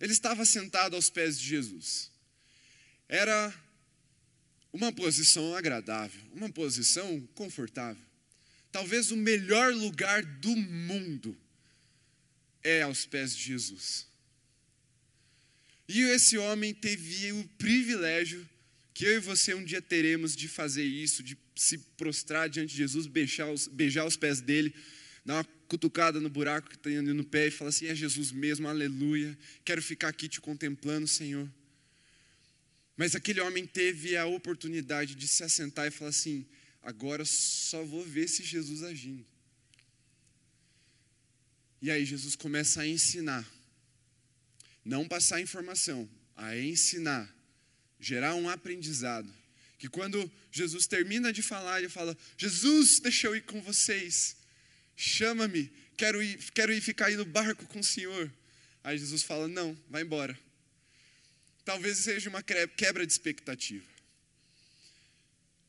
[0.00, 2.10] Ele estava sentado aos pés de Jesus.
[3.08, 3.52] Era
[4.72, 8.02] uma posição agradável, uma posição confortável.
[8.70, 11.36] Talvez o melhor lugar do mundo
[12.62, 14.06] é aos pés de Jesus.
[15.92, 18.48] E esse homem teve o privilégio
[18.94, 22.76] que eu e você um dia teremos de fazer isso, de se prostrar diante de
[22.76, 24.72] Jesus, beijar os, beijar os pés dele,
[25.24, 28.30] dar uma cutucada no buraco que tem ali no pé e falar assim: é Jesus
[28.30, 31.50] mesmo, aleluia, quero ficar aqui te contemplando, Senhor.
[32.96, 36.46] Mas aquele homem teve a oportunidade de se assentar e falar assim:
[36.82, 39.26] agora só vou ver se Jesus agindo.
[41.82, 43.44] E aí Jesus começa a ensinar
[44.90, 47.32] não passar informação, a ensinar,
[48.00, 49.32] gerar um aprendizado.
[49.78, 54.36] Que quando Jesus termina de falar, ele fala: Jesus, deixa eu ir com vocês,
[54.96, 58.30] chama-me, quero ir, quero ir ficar aí no barco com o Senhor.
[58.82, 60.36] Aí Jesus fala: Não, vai embora.
[61.64, 63.86] Talvez seja uma quebra de expectativa.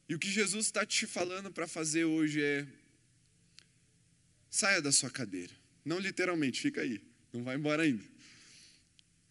[0.09, 2.65] E o que Jesus está te falando para fazer hoje é:
[4.49, 5.53] saia da sua cadeira.
[5.85, 6.99] Não literalmente, fica aí,
[7.31, 8.10] não vai embora ainda.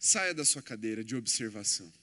[0.03, 1.93] Saia da sua cadeira de observação.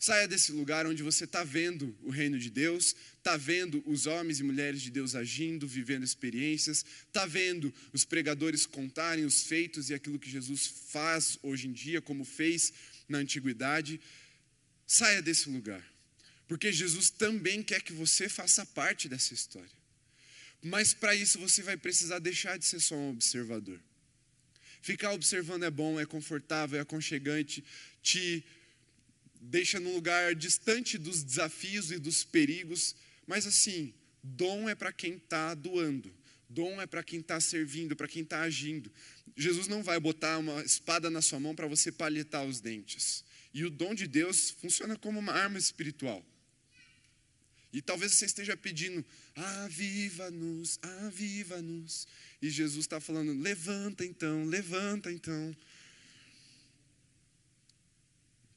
[0.00, 4.40] Saia desse lugar onde você está vendo o reino de Deus, está vendo os homens
[4.40, 9.94] e mulheres de Deus agindo, vivendo experiências, está vendo os pregadores contarem os feitos e
[9.94, 12.72] aquilo que Jesus faz hoje em dia, como fez
[13.08, 14.00] na antiguidade.
[14.84, 15.86] Saia desse lugar,
[16.48, 19.70] porque Jesus também quer que você faça parte dessa história.
[20.60, 23.80] Mas para isso você vai precisar deixar de ser só um observador.
[24.82, 27.64] Ficar observando é bom, é confortável, é aconchegante,
[28.02, 28.44] te
[29.40, 35.14] deixa num lugar distante dos desafios e dos perigos, mas assim, dom é para quem
[35.14, 36.12] está doando.
[36.48, 38.92] Dom é para quem está servindo, para quem está agindo.
[39.36, 43.24] Jesus não vai botar uma espada na sua mão para você palhetar os dentes.
[43.54, 46.22] E o dom de Deus funciona como uma arma espiritual.
[47.72, 49.04] E talvez você esteja pedindo,
[49.34, 52.06] aviva-nos, aviva-nos.
[52.40, 55.56] E Jesus está falando, levanta então, levanta então.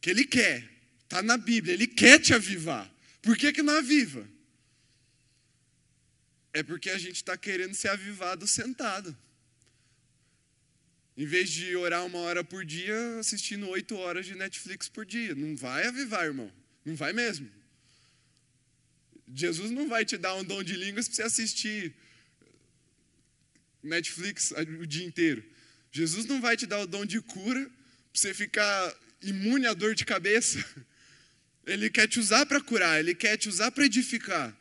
[0.01, 0.69] Que Ele quer,
[1.03, 2.91] está na Bíblia, Ele quer te avivar.
[3.21, 4.27] Por que, que não aviva?
[6.51, 9.17] É porque a gente está querendo ser avivado sentado.
[11.17, 15.33] Em vez de orar uma hora por dia, assistindo oito horas de Netflix por dia.
[15.33, 16.51] Não vai avivar, irmão.
[16.83, 17.49] Não vai mesmo.
[19.33, 21.95] Jesus não vai te dar um dom de línguas para você assistir
[23.81, 25.43] Netflix o dia inteiro.
[25.91, 27.71] Jesus não vai te dar o dom de cura para
[28.13, 30.63] você ficar imune à dor de cabeça.
[31.65, 34.55] Ele quer te usar para curar, ele quer te usar para edificar.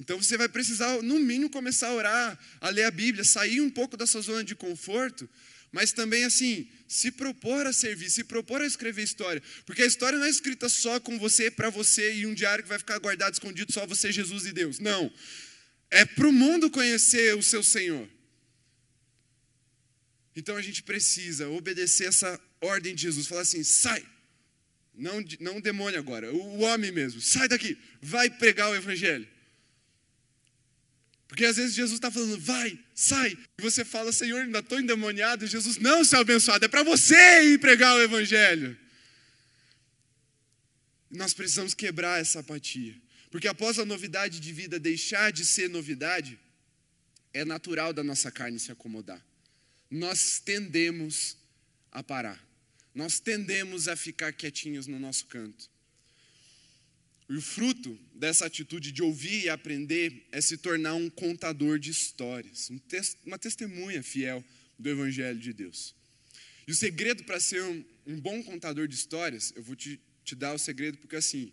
[0.00, 3.70] Então você vai precisar, no mínimo, começar a orar, a ler a Bíblia, sair um
[3.70, 5.30] pouco da sua zona de conforto
[5.72, 10.18] mas também assim, se propor a servir, se propor a escrever história, porque a história
[10.18, 13.32] não é escrita só com você, para você e um diário que vai ficar guardado
[13.32, 14.78] escondido só você, Jesus e Deus.
[14.78, 15.12] Não.
[15.90, 18.08] É para o mundo conhecer o seu Senhor.
[20.34, 24.04] Então a gente precisa obedecer essa ordem de Jesus, falar assim: sai,
[24.94, 29.26] não, não o demônio agora, o, o homem mesmo, sai daqui, vai pregar o evangelho.
[31.30, 33.38] Porque às vezes Jesus está falando, vai, sai.
[33.56, 35.44] E você fala, Senhor, ainda estou endemoniado.
[35.44, 38.76] E Jesus, não, seu abençoado, é para você ir pregar o Evangelho.
[41.08, 43.00] Nós precisamos quebrar essa apatia.
[43.30, 46.36] Porque após a novidade de vida deixar de ser novidade,
[47.32, 49.24] é natural da nossa carne se acomodar.
[49.88, 51.36] Nós tendemos
[51.92, 52.44] a parar.
[52.92, 55.69] Nós tendemos a ficar quietinhos no nosso canto.
[57.30, 61.88] E o fruto dessa atitude de ouvir e aprender é se tornar um contador de
[61.88, 62.80] histórias, um
[63.24, 64.44] uma testemunha fiel
[64.76, 65.94] do Evangelho de Deus.
[66.66, 70.34] E o segredo para ser um, um, bom contador de histórias, eu vou te, te
[70.34, 71.52] dar o segredo porque assim,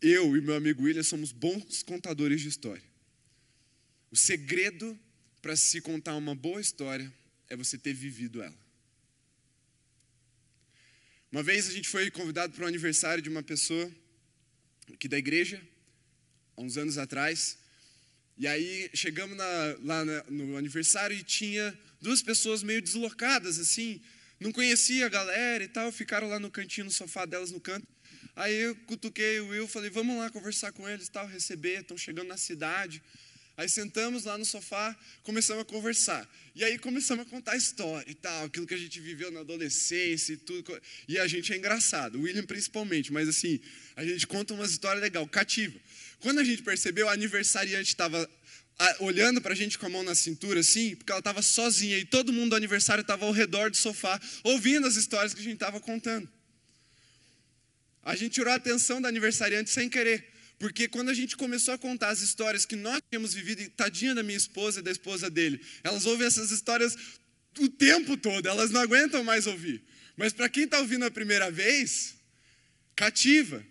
[0.00, 2.84] eu e meu amigo William somos bons contadores de história.
[4.12, 4.96] O segredo
[5.42, 7.12] para se contar uma boa história
[7.48, 8.58] é você ter vivido ela.
[11.32, 13.92] Uma vez a gente foi convidado para o aniversário de uma pessoa
[14.94, 15.60] aqui da igreja,
[16.56, 17.58] há uns anos atrás.
[18.38, 24.00] E aí chegamos na, lá na, no aniversário e tinha duas pessoas meio deslocadas, assim,
[24.38, 27.86] não conhecia a galera e tal, ficaram lá no cantinho, no sofá delas no canto.
[28.34, 32.28] Aí eu cutuquei o Will, falei, vamos lá conversar com eles, tal, receber, estão chegando
[32.28, 33.02] na cidade.
[33.60, 36.26] Aí sentamos lá no sofá, começamos a conversar.
[36.54, 39.40] E aí começamos a contar a história e tal, aquilo que a gente viveu na
[39.40, 40.80] adolescência e tudo.
[41.06, 43.60] E a gente é engraçado, o William principalmente, mas assim,
[43.96, 45.78] a gente conta uma história legal, cativa.
[46.20, 48.26] Quando a gente percebeu, a aniversariante estava
[49.00, 52.06] olhando para a gente com a mão na cintura, assim, porque ela estava sozinha e
[52.06, 55.56] todo mundo do aniversário estava ao redor do sofá, ouvindo as histórias que a gente
[55.56, 56.26] estava contando.
[58.02, 60.39] A gente tirou a atenção da aniversariante sem querer.
[60.60, 64.22] Porque quando a gente começou a contar as histórias que nós tínhamos vivido, tadinha da
[64.22, 66.94] minha esposa e da esposa dele, elas ouvem essas histórias
[67.58, 69.82] o tempo todo, elas não aguentam mais ouvir.
[70.18, 72.14] Mas para quem está ouvindo a primeira vez,
[72.94, 73.64] cativa.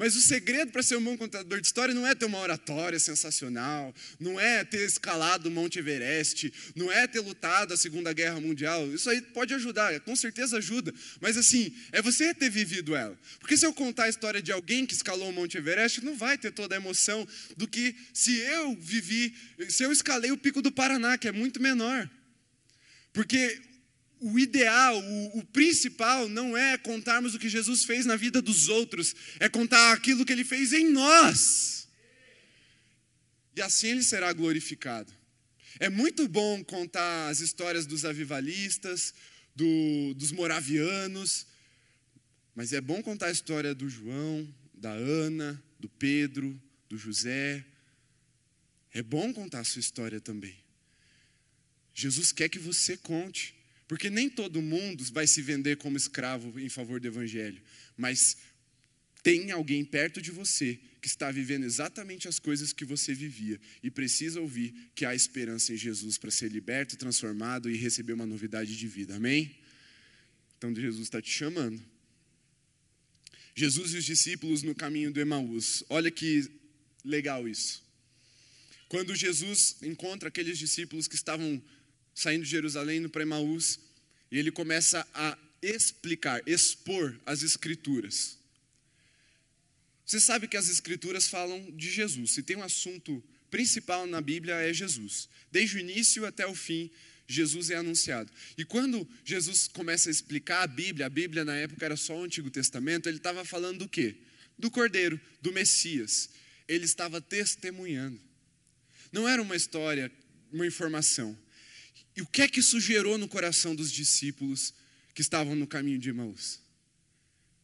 [0.00, 2.98] Mas o segredo para ser um bom contador de história não é ter uma oratória
[2.98, 8.40] sensacional, não é ter escalado o Monte Everest, não é ter lutado a Segunda Guerra
[8.40, 8.90] Mundial.
[8.94, 10.90] Isso aí pode ajudar, com certeza ajuda.
[11.20, 13.14] Mas assim, é você ter vivido ela.
[13.40, 16.38] Porque se eu contar a história de alguém que escalou o Monte Everest, não vai
[16.38, 19.34] ter toda a emoção do que se eu vivi,
[19.68, 22.08] se eu escalei o Pico do Paraná, que é muito menor.
[23.12, 23.60] Porque
[24.20, 28.68] o ideal, o, o, principal não é contarmos o que Jesus fez na vida dos
[28.68, 31.88] outros, é contar aquilo que ele fez em nós.
[33.56, 35.12] E assim ele será glorificado.
[35.78, 39.14] É muito bom contar as histórias dos avivalistas,
[39.56, 41.46] do, dos moravianos,
[42.54, 47.64] mas é bom contar a história do João, da Ana, do Pedro, do José.
[48.92, 50.56] É bom contar a sua história também.
[51.94, 53.59] Jesus quer que você conte.
[53.90, 57.60] Porque nem todo mundo vai se vender como escravo em favor do evangelho,
[57.96, 58.36] mas
[59.20, 63.90] tem alguém perto de você que está vivendo exatamente as coisas que você vivia e
[63.90, 68.76] precisa ouvir que há esperança em Jesus para ser liberto, transformado e receber uma novidade
[68.76, 69.16] de vida.
[69.16, 69.58] Amém?
[70.56, 71.82] Então Jesus está te chamando.
[73.56, 75.82] Jesus e os discípulos no caminho do Emaús.
[75.88, 76.48] Olha que
[77.04, 77.82] legal isso.
[78.88, 81.60] Quando Jesus encontra aqueles discípulos que estavam
[82.20, 83.80] saindo de Jerusalém indo para Emaús,
[84.30, 88.38] e ele começa a explicar, expor as escrituras.
[90.04, 92.32] Você sabe que as escrituras falam de Jesus.
[92.32, 95.30] Se tem um assunto principal na Bíblia é Jesus.
[95.50, 96.90] Desde o início até o fim,
[97.26, 98.30] Jesus é anunciado.
[98.58, 102.24] E quando Jesus começa a explicar a Bíblia, a Bíblia na época era só o
[102.24, 104.16] Antigo Testamento, ele estava falando do quê?
[104.58, 106.28] Do Cordeiro, do Messias.
[106.68, 108.20] Ele estava testemunhando.
[109.10, 110.12] Não era uma história,
[110.52, 111.36] uma informação.
[112.20, 114.74] E o que é que isso gerou no coração dos discípulos
[115.14, 116.60] que estavam no caminho de Emaús?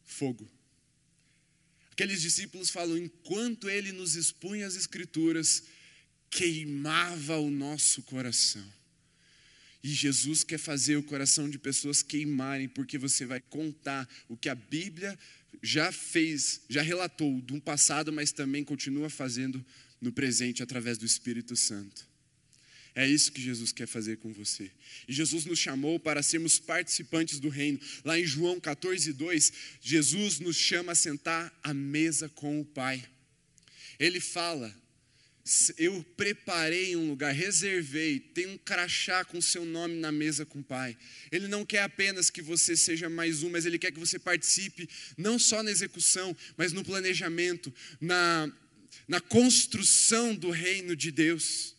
[0.03, 0.49] Fogo.
[1.91, 5.65] Aqueles discípulos falam: enquanto ele nos expunha as Escrituras,
[6.31, 8.67] queimava o nosso coração.
[9.83, 14.49] E Jesus quer fazer o coração de pessoas queimarem, porque você vai contar o que
[14.49, 15.19] a Bíblia
[15.61, 19.63] já fez, já relatou um passado, mas também continua fazendo
[20.01, 22.16] no presente através do Espírito Santo.
[22.97, 24.71] É isso que Jesus quer fazer com você.
[25.07, 27.79] E Jesus nos chamou para sermos participantes do reino.
[28.03, 33.07] Lá em João 14, 2, Jesus nos chama a sentar à mesa com o Pai.
[33.99, 34.75] Ele fala:
[35.77, 40.63] Eu preparei um lugar, reservei, tem um crachá com seu nome na mesa com o
[40.63, 40.97] Pai.
[41.31, 44.89] Ele não quer apenas que você seja mais um, mas ele quer que você participe
[45.15, 47.71] não só na execução, mas no planejamento,
[48.01, 48.51] na,
[49.07, 51.76] na construção do reino de Deus.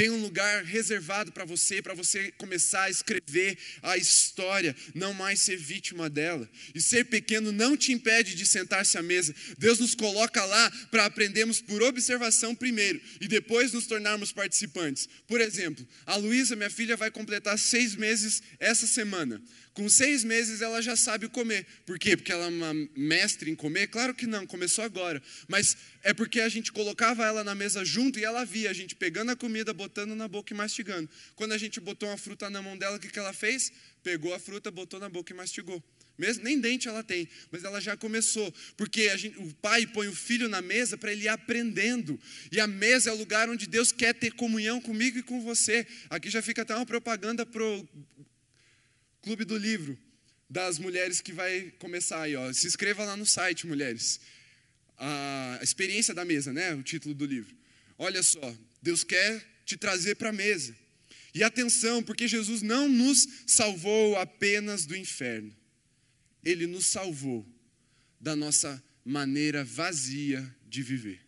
[0.00, 5.42] Tem um lugar reservado para você, para você começar a escrever a história, não mais
[5.42, 6.48] ser vítima dela.
[6.74, 9.34] E ser pequeno não te impede de sentar-se à mesa.
[9.58, 15.06] Deus nos coloca lá para aprendermos por observação primeiro e depois nos tornarmos participantes.
[15.28, 19.38] Por exemplo, a Luísa, minha filha, vai completar seis meses essa semana.
[19.72, 21.64] Com seis meses ela já sabe comer.
[21.86, 22.16] Por quê?
[22.16, 23.86] Porque ela é uma mestre em comer?
[23.86, 25.22] Claro que não, começou agora.
[25.46, 28.96] Mas é porque a gente colocava ela na mesa junto e ela via a gente
[28.96, 31.08] pegando a comida, botando na boca e mastigando.
[31.36, 33.72] Quando a gente botou uma fruta na mão dela, o que, que ela fez?
[34.02, 35.82] Pegou a fruta, botou na boca e mastigou.
[36.18, 38.52] Mesmo, nem dente ela tem, mas ela já começou.
[38.76, 42.20] Porque gente, o pai põe o filho na mesa para ele ir aprendendo.
[42.52, 45.86] E a mesa é o lugar onde Deus quer ter comunhão comigo e com você.
[46.10, 47.88] Aqui já fica até uma propaganda pro
[49.22, 49.98] Clube do Livro
[50.50, 52.52] das mulheres que vai começar aí, ó.
[52.52, 54.20] Se inscreva lá no site, mulheres.
[54.98, 56.74] A experiência da mesa, né?
[56.74, 57.54] O título do livro.
[57.96, 60.76] Olha só, Deus quer te trazer para a mesa.
[61.32, 65.54] E atenção, porque Jesus não nos salvou apenas do inferno.
[66.42, 67.46] Ele nos salvou
[68.20, 71.20] da nossa maneira vazia de viver.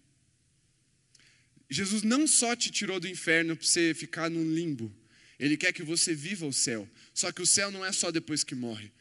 [1.71, 4.95] Jesus não só te tirou do inferno para você ficar num limbo,
[5.43, 6.89] ele quer que você viva o céu.
[7.13, 8.93] Só que o céu não é só depois que morre.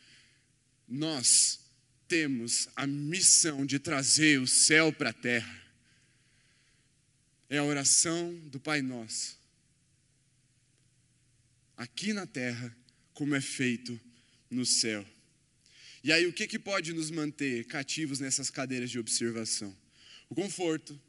[0.88, 1.60] Nós
[2.08, 5.62] temos a missão de trazer o céu para a terra.
[7.48, 9.38] É a oração do Pai Nosso.
[11.78, 12.76] Aqui na terra,
[13.14, 14.02] como é feito
[14.50, 15.06] no céu.
[16.04, 19.78] E aí, o que, que pode nos manter cativos nessas cadeiras de observação?
[20.28, 21.00] O conforto,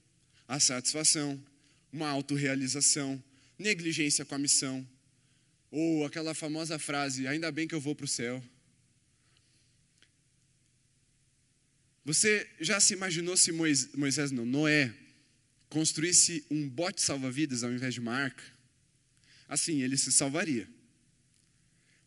[0.46, 1.42] a satisfação,
[1.90, 3.22] uma autorrealização,
[3.58, 4.86] negligência com a missão,
[5.72, 8.44] ou aquela famosa frase: ainda bem que eu vou para o céu.
[12.04, 14.94] Você já se imaginou se Moisés, não, Noé,
[15.68, 18.42] construísse um bote salva-vidas ao invés de uma arca?
[19.48, 20.68] Assim, ele se salvaria.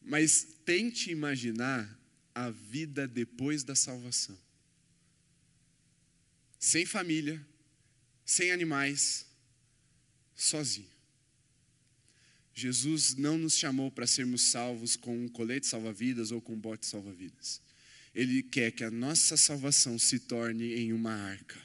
[0.02, 1.90] Mas tente imaginar
[2.36, 4.38] a vida depois da salvação.
[6.60, 7.44] Sem família,
[8.26, 9.26] sem animais,
[10.36, 10.95] sozinho.
[12.56, 16.86] Jesus não nos chamou para sermos salvos com um colete salva-vidas ou com um bote
[16.86, 17.62] salva-vidas.
[18.14, 21.60] Ele quer que a nossa salvação se torne em uma arca,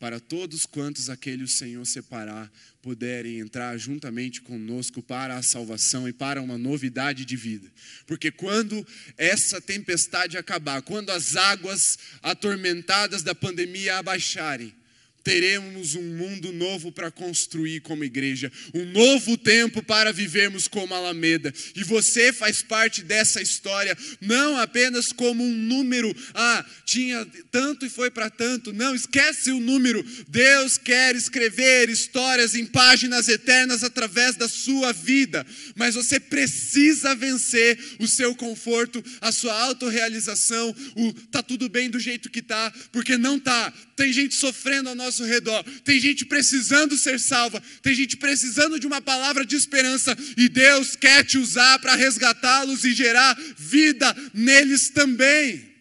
[0.00, 6.14] para todos quantos aquele o Senhor separar puderem entrar juntamente conosco para a salvação e
[6.14, 7.70] para uma novidade de vida.
[8.06, 8.84] Porque quando
[9.18, 14.74] essa tempestade acabar, quando as águas atormentadas da pandemia abaixarem,
[15.22, 21.52] teremos um mundo novo para construir como igreja, um novo tempo para vivermos como Alameda.
[21.76, 27.90] E você faz parte dessa história, não apenas como um número, ah, tinha tanto e
[27.90, 28.72] foi para tanto.
[28.72, 30.04] Não, esquece o número.
[30.28, 37.78] Deus quer escrever histórias em páginas eternas através da sua vida, mas você precisa vencer
[37.98, 43.16] o seu conforto, a sua autorrealização, o tá tudo bem do jeito que tá, porque
[43.16, 43.72] não tá.
[44.02, 45.62] Tem gente sofrendo ao nosso redor.
[45.82, 50.96] Tem gente precisando ser salva, tem gente precisando de uma palavra de esperança, e Deus
[50.96, 55.72] quer te usar para resgatá-los e gerar vida neles também.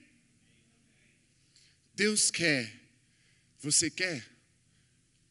[1.96, 2.72] Deus quer,
[3.60, 4.24] você quer?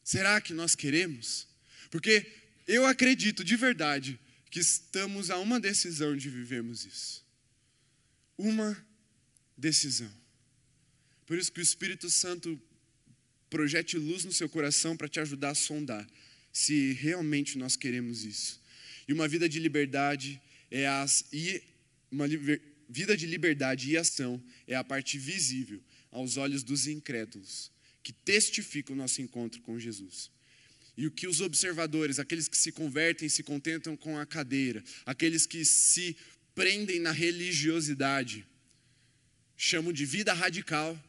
[0.03, 1.47] Será que nós queremos?
[1.89, 2.29] Porque
[2.67, 4.19] eu acredito de verdade
[4.49, 7.25] que estamos a uma decisão de vivermos isso.
[8.37, 8.77] Uma
[9.57, 10.11] decisão.
[11.25, 12.61] Por isso que o Espírito Santo
[13.51, 16.07] projete luz no seu coração para te ajudar a sondar.
[16.53, 18.59] se realmente nós queremos isso.
[19.07, 21.61] E uma vida de liberdade é as e
[22.11, 25.81] uma liber, vida de liberdade e ação é a parte visível
[26.11, 27.71] aos olhos dos incrédulos,
[28.03, 30.29] que testificam o nosso encontro com Jesus.
[30.97, 35.45] E o que os observadores, aqueles que se convertem, se contentam com a cadeira, aqueles
[35.45, 36.17] que se
[36.53, 38.45] prendem na religiosidade,
[39.55, 41.01] chamam de vida radical.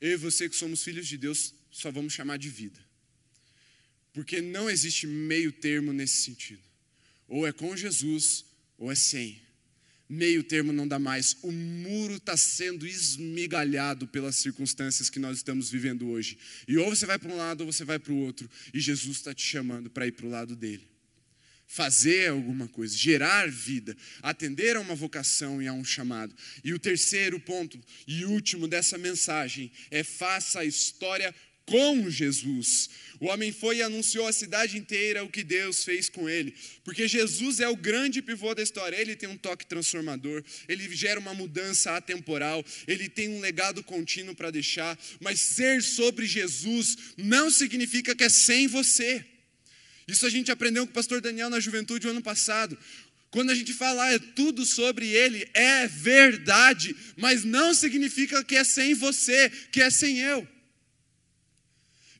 [0.00, 2.78] Eu e você que somos filhos de Deus, só vamos chamar de vida.
[4.12, 6.62] Porque não existe meio termo nesse sentido.
[7.26, 8.44] Ou é com Jesus,
[8.78, 9.42] ou é sem
[10.12, 11.38] meio termo não dá mais.
[11.42, 16.36] O muro está sendo esmigalhado pelas circunstâncias que nós estamos vivendo hoje.
[16.68, 18.48] E ou você vai para um lado ou você vai para o outro.
[18.74, 20.86] E Jesus está te chamando para ir para o lado dele.
[21.66, 26.34] Fazer alguma coisa, gerar vida, atender a uma vocação e a um chamado.
[26.62, 31.34] E o terceiro ponto e último dessa mensagem é: faça a história
[31.66, 32.90] com Jesus.
[33.20, 37.06] O homem foi e anunciou à cidade inteira o que Deus fez com ele, porque
[37.06, 38.96] Jesus é o grande pivô da história.
[38.96, 44.34] Ele tem um toque transformador, ele gera uma mudança atemporal, ele tem um legado contínuo
[44.34, 49.24] para deixar, mas ser sobre Jesus não significa que é sem você.
[50.08, 52.76] Isso a gente aprendeu com o pastor Daniel na juventude o ano passado.
[53.30, 58.56] Quando a gente fala ah, é tudo sobre ele, é verdade, mas não significa que
[58.56, 60.46] é sem você, que é sem eu.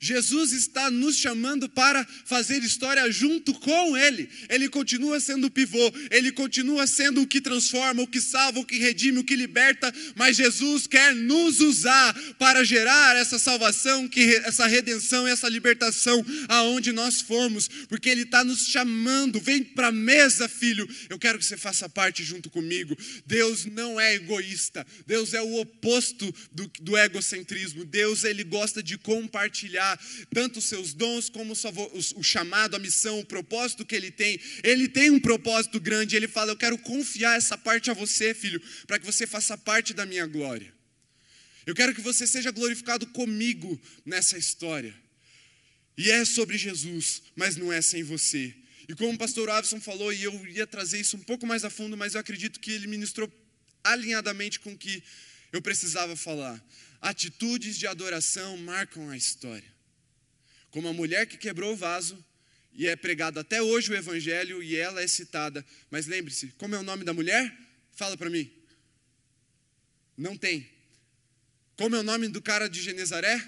[0.02, 4.28] Jesus está nos chamando para fazer história junto com Ele.
[4.48, 8.66] Ele continua sendo o pivô, Ele continua sendo o que transforma, o que salva, o
[8.66, 14.10] que redime, o que liberta, mas Jesus quer nos usar para gerar essa salvação,
[14.44, 19.38] essa redenção, essa libertação aonde nós formos, porque Ele está nos chamando.
[19.38, 20.88] Vem para a mesa, filho.
[21.08, 22.98] Eu quero que você faça parte junto comigo.
[23.24, 27.84] Deus não é egoísta, Deus é o oposto do, do egocentrismo.
[27.84, 29.91] Deus, Ele gosta de compartilhar
[30.32, 31.54] tanto os seus dons como
[32.14, 34.40] o chamado, a missão, o propósito que ele tem.
[34.62, 36.16] Ele tem um propósito grande.
[36.16, 39.94] Ele fala: Eu quero confiar essa parte a você, filho, para que você faça parte
[39.94, 40.72] da minha glória.
[41.66, 44.94] Eu quero que você seja glorificado comigo nessa história.
[45.96, 48.54] E é sobre Jesus, mas não é sem você.
[48.88, 51.70] E como o pastor Avison falou, e eu ia trazer isso um pouco mais a
[51.70, 53.30] fundo, mas eu acredito que ele ministrou
[53.84, 55.02] alinhadamente com o que
[55.52, 56.62] eu precisava falar.
[57.00, 59.72] Atitudes de adoração marcam a história
[60.72, 62.22] como a mulher que quebrou o vaso,
[62.72, 65.64] e é pregado até hoje o evangelho e ela é citada.
[65.90, 67.54] Mas lembre-se, como é o nome da mulher?
[67.92, 68.50] Fala para mim.
[70.16, 70.66] Não tem.
[71.76, 73.46] Como é o nome do cara de Genezaré?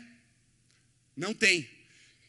[1.17, 1.69] Não tem.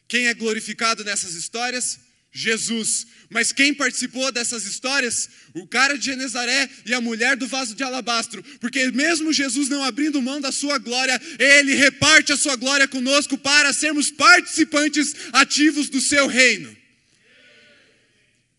[0.08, 2.00] Quem é glorificado nessas histórias?
[2.38, 3.06] Jesus.
[3.30, 5.28] Mas quem participou dessas histórias?
[5.54, 8.42] O cara de Genezaré e a mulher do vaso de alabastro.
[8.60, 13.36] Porque mesmo Jesus não abrindo mão da sua glória, ele reparte a sua glória conosco
[13.36, 16.76] para sermos participantes ativos do seu reino.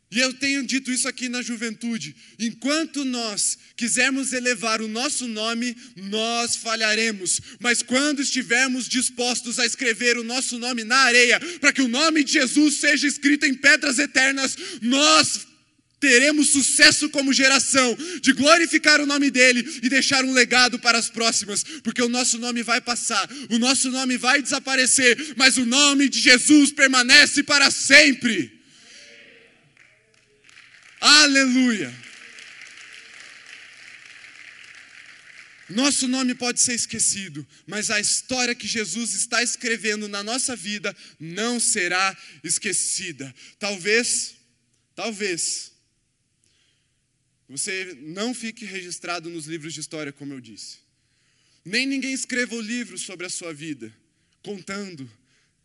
[0.10, 2.16] E eu tenho dito isso aqui na juventude.
[2.40, 7.42] Enquanto nós quisermos elevar o nosso nome, nós falharemos.
[7.60, 12.24] Mas quando estivermos dispostos a escrever o nosso nome na areia, para que o nome
[12.24, 15.46] de Jesus seja escrito em pedras eternas, nós
[16.00, 21.10] teremos sucesso como geração de glorificar o nome dele e deixar um legado para as
[21.10, 26.08] próximas, porque o nosso nome vai passar, o nosso nome vai desaparecer, mas o nome
[26.08, 28.57] de Jesus permanece para sempre.
[31.10, 31.90] Aleluia!
[35.70, 40.94] Nosso nome pode ser esquecido, mas a história que Jesus está escrevendo na nossa vida
[41.18, 43.34] não será esquecida.
[43.58, 44.36] Talvez,
[44.96, 45.72] talvez,
[47.48, 50.80] você não fique registrado nos livros de história, como eu disse.
[51.64, 53.94] Nem ninguém escreva o livro sobre a sua vida,
[54.44, 55.10] contando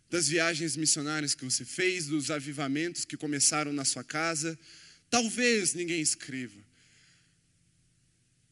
[0.09, 4.57] das viagens missionárias que você fez, dos avivamentos que começaram na sua casa,
[5.13, 6.59] Talvez ninguém escreva.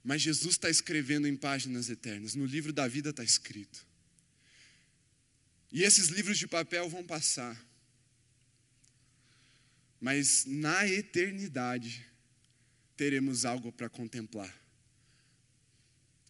[0.05, 2.35] Mas Jesus está escrevendo em páginas eternas.
[2.35, 3.87] No livro da vida está escrito.
[5.73, 7.59] E esses livros de papel vão passar.
[9.99, 12.07] Mas na eternidade
[12.95, 14.55] teremos algo para contemplar.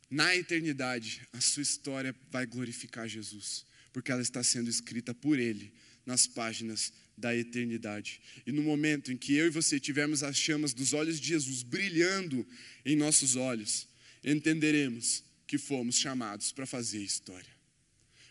[0.08, 5.74] Na eternidade, a sua história vai glorificar Jesus, porque ela está sendo escrita por Ele
[6.06, 8.20] nas páginas da eternidade.
[8.46, 11.62] E no momento em que eu e você tivermos as chamas dos olhos de Jesus
[11.62, 12.46] brilhando
[12.84, 13.86] em nossos olhos,
[14.24, 17.50] entenderemos que fomos chamados para fazer história.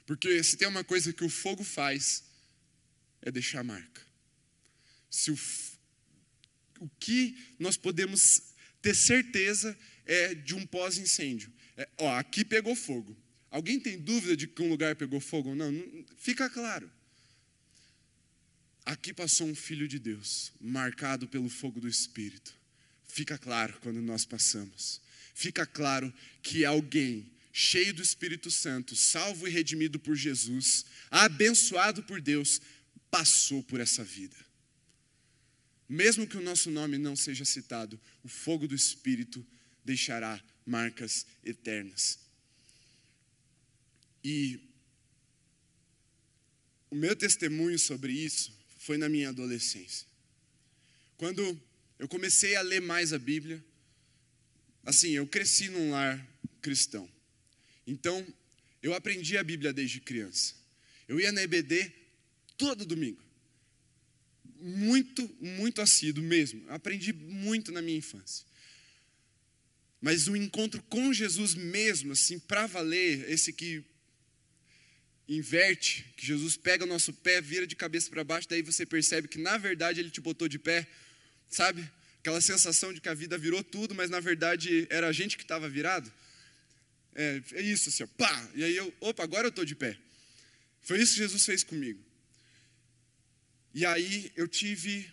[0.05, 2.23] Porque se tem uma coisa que o fogo faz,
[3.21, 4.01] é deixar marca.
[5.09, 5.37] Se o,
[6.79, 8.41] o que nós podemos
[8.81, 11.51] ter certeza é de um pós-incêndio.
[11.77, 13.15] É, ó, aqui pegou fogo.
[13.51, 15.71] Alguém tem dúvida de que um lugar pegou fogo ou não?
[15.71, 16.91] não fica claro.
[18.85, 22.53] Aqui passou um filho de Deus, marcado pelo fogo do Espírito.
[23.07, 25.01] Fica claro quando nós passamos.
[25.33, 32.21] Fica claro que alguém cheio do Espírito Santo, salvo e redimido por Jesus, abençoado por
[32.21, 32.61] Deus,
[33.09, 34.35] passou por essa vida.
[35.87, 39.45] Mesmo que o nosso nome não seja citado, o fogo do Espírito
[39.83, 42.19] deixará marcas eternas.
[44.23, 44.59] E
[46.91, 48.58] o meu testemunho sobre isso
[48.89, 50.07] foi na minha adolescência.
[51.15, 51.61] Quando
[51.99, 53.63] eu comecei a ler mais a Bíblia,
[54.83, 56.27] assim, eu cresci num lar
[56.59, 57.07] cristão.
[57.85, 58.25] Então,
[58.81, 60.55] eu aprendi a Bíblia desde criança.
[61.07, 61.91] Eu ia na EBD
[62.57, 63.21] todo domingo.
[64.59, 66.63] Muito, muito assíduo mesmo.
[66.67, 68.43] Eu aprendi muito na minha infância.
[70.01, 73.83] Mas o encontro com Jesus mesmo, assim, para valer, esse que
[75.29, 79.27] inverte, que Jesus pega o nosso pé, vira de cabeça para baixo, daí você percebe
[79.27, 80.87] que na verdade ele te botou de pé,
[81.47, 81.87] sabe?
[82.19, 85.43] Aquela sensação de que a vida virou tudo, mas na verdade era a gente que
[85.43, 86.11] estava virado.
[87.13, 88.49] É, é isso, assim, ó, pá!
[88.55, 89.95] E aí eu, opa, agora eu estou de pé.
[90.81, 92.03] Foi isso que Jesus fez comigo.
[93.73, 95.11] E aí eu tive.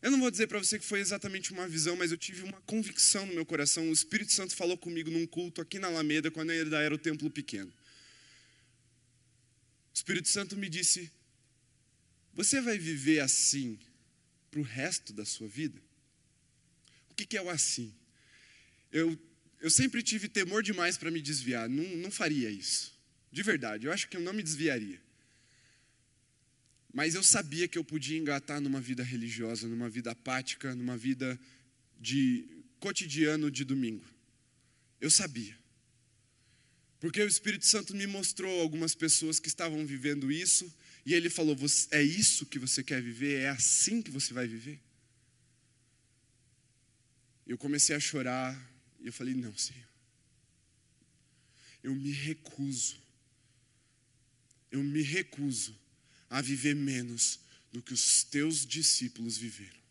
[0.00, 2.60] Eu não vou dizer para você que foi exatamente uma visão, mas eu tive uma
[2.62, 3.88] convicção no meu coração.
[3.88, 7.30] O Espírito Santo falou comigo num culto aqui na Alameda, quando ainda era o templo
[7.30, 7.72] pequeno.
[9.92, 11.10] O Espírito Santo me disse:
[12.34, 13.78] Você vai viver assim
[14.50, 15.80] para o resto da sua vida?
[17.10, 17.94] O que, que é o assim?
[18.90, 19.18] Eu
[19.62, 22.92] eu sempre tive temor demais para me desviar, não, não faria isso.
[23.30, 25.00] De verdade, eu acho que eu não me desviaria.
[26.92, 31.38] Mas eu sabia que eu podia engatar numa vida religiosa, numa vida apática, numa vida
[32.00, 32.44] de
[32.80, 34.04] cotidiano de domingo.
[35.00, 35.56] Eu sabia.
[37.02, 40.72] Porque o Espírito Santo me mostrou algumas pessoas que estavam vivendo isso,
[41.04, 41.56] e ele falou:
[41.90, 43.40] É isso que você quer viver?
[43.40, 44.80] É assim que você vai viver?
[47.44, 48.56] Eu comecei a chorar,
[49.00, 49.84] e eu falei: Não, Senhor.
[51.82, 53.02] Eu me recuso.
[54.70, 55.76] Eu me recuso
[56.30, 57.40] a viver menos
[57.72, 59.82] do que os teus discípulos viveram.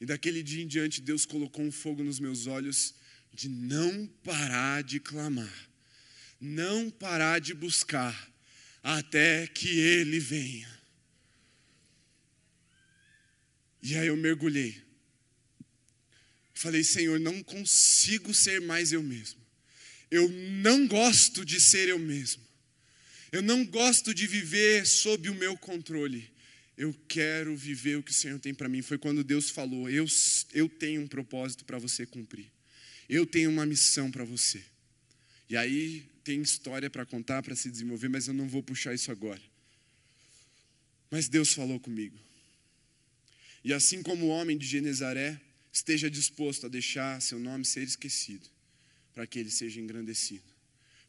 [0.00, 2.94] E daquele dia em diante, Deus colocou um fogo nos meus olhos
[3.32, 5.70] de não parar de clamar,
[6.40, 8.30] não parar de buscar,
[8.82, 10.70] até que Ele venha.
[13.82, 14.82] E aí eu mergulhei
[16.62, 19.40] Falei, Senhor, não consigo ser mais eu mesmo.
[20.08, 22.40] Eu não gosto de ser eu mesmo.
[23.32, 26.30] Eu não gosto de viver sob o meu controle.
[26.78, 28.80] Eu quero viver o que o Senhor tem para mim.
[28.80, 30.06] Foi quando Deus falou: eu,
[30.54, 32.48] eu tenho um propósito para você cumprir.
[33.08, 34.64] Eu tenho uma missão para você.
[35.48, 39.10] E aí tem história para contar, para se desenvolver, mas eu não vou puxar isso
[39.10, 39.42] agora.
[41.10, 42.18] Mas Deus falou comigo.
[43.64, 45.40] E assim como o homem de Genezaré,
[45.72, 48.48] esteja disposto a deixar seu nome ser esquecido,
[49.14, 50.44] para que ele seja engrandecido.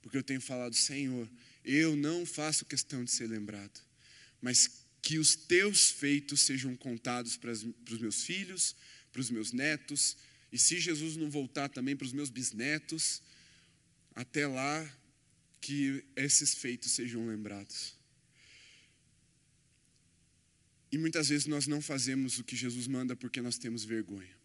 [0.02, 1.30] Porque eu tenho falado, Senhor,
[1.64, 3.82] eu não faço questão de ser lembrado,
[4.42, 4.70] mas
[5.02, 8.76] que os teus feitos sejam contados para, os meus filhos,
[9.12, 10.16] para os meus netos,
[10.54, 13.22] e se Jesus não voltar também para os meus bisnetos,
[14.16, 14.90] até lá
[15.60, 17.94] que esses feitos sejam lembrados.
[20.90, 24.44] E muitas vezes nós não fazemos o que Jesus manda porque nós temos vergonha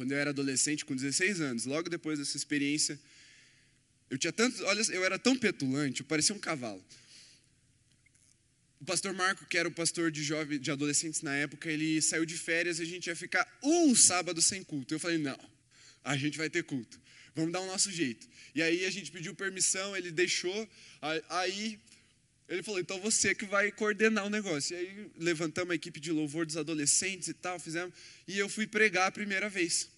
[0.00, 2.98] quando eu era adolescente, com 16 anos, logo depois dessa experiência,
[4.08, 6.82] eu tinha tanto, olha, eu era tão petulante, eu parecia um cavalo.
[8.80, 12.24] O pastor Marco, que era o pastor de jovens, de adolescentes na época, ele saiu
[12.24, 14.94] de férias e a gente ia ficar um sábado sem culto.
[14.94, 15.38] Eu falei: "Não,
[16.02, 16.98] a gente vai ter culto.
[17.34, 18.26] Vamos dar o nosso jeito".
[18.54, 20.66] E aí a gente pediu permissão, ele deixou.
[21.28, 21.78] Aí
[22.48, 24.74] ele falou: "Então você que vai coordenar o negócio".
[24.74, 27.92] E aí levantamos a equipe de louvor dos adolescentes e tal, fizemos,
[28.26, 29.90] e eu fui pregar a primeira vez.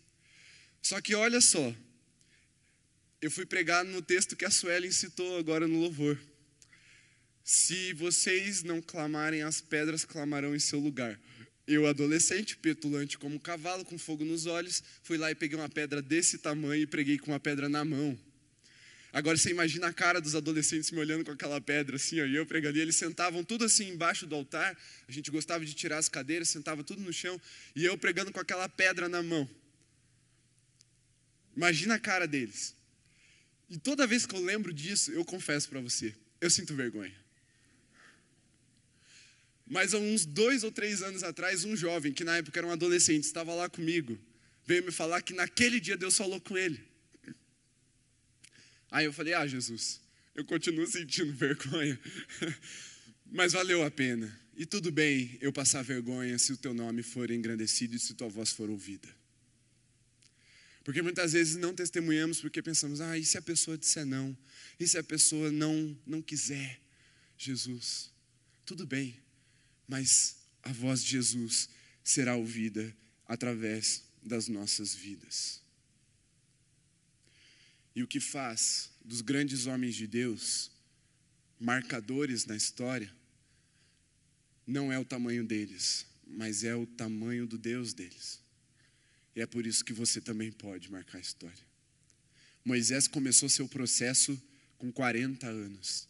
[0.82, 1.72] Só que olha só,
[3.20, 6.18] eu fui pregar no texto que a Suelen citou agora no louvor.
[7.44, 11.18] Se vocês não clamarem, as pedras clamarão em seu lugar.
[11.66, 15.68] Eu, adolescente, petulante como um cavalo, com fogo nos olhos, fui lá e peguei uma
[15.68, 18.18] pedra desse tamanho e preguei com uma pedra na mão.
[19.12, 22.34] Agora você imagina a cara dos adolescentes me olhando com aquela pedra assim, ó, e
[22.34, 22.78] eu pregando.
[22.78, 24.76] E eles sentavam tudo assim embaixo do altar.
[25.06, 27.40] A gente gostava de tirar as cadeiras, sentava tudo no chão,
[27.76, 29.48] e eu pregando com aquela pedra na mão.
[31.54, 32.74] Imagina a cara deles.
[33.68, 37.21] E toda vez que eu lembro disso, eu confesso para você, eu sinto vergonha.
[39.72, 42.70] Mas há uns dois ou três anos atrás, um jovem, que na época era um
[42.70, 44.18] adolescente, estava lá comigo,
[44.66, 46.78] veio me falar que naquele dia Deus falou com ele.
[48.90, 49.98] Aí eu falei: Ah, Jesus,
[50.34, 51.98] eu continuo sentindo vergonha,
[53.24, 54.38] mas valeu a pena.
[54.54, 58.28] e tudo bem eu passar vergonha se o teu nome for engrandecido e se tua
[58.28, 59.08] voz for ouvida.
[60.84, 64.36] Porque muitas vezes não testemunhamos porque pensamos, ah, e se a pessoa disser não?
[64.78, 66.78] E se a pessoa não, não quiser
[67.38, 68.12] Jesus?
[68.66, 69.21] Tudo bem,
[69.88, 71.68] mas a voz de Jesus
[72.02, 72.94] será ouvida
[73.26, 75.60] através das nossas vidas.
[77.94, 80.70] E o que faz dos grandes homens de Deus
[81.58, 83.12] marcadores na história
[84.66, 88.40] não é o tamanho deles, mas é o tamanho do Deus deles.
[89.34, 91.64] E é por isso que você também pode marcar a história.
[92.64, 94.40] Moisés começou seu processo
[94.78, 96.08] com 40 anos,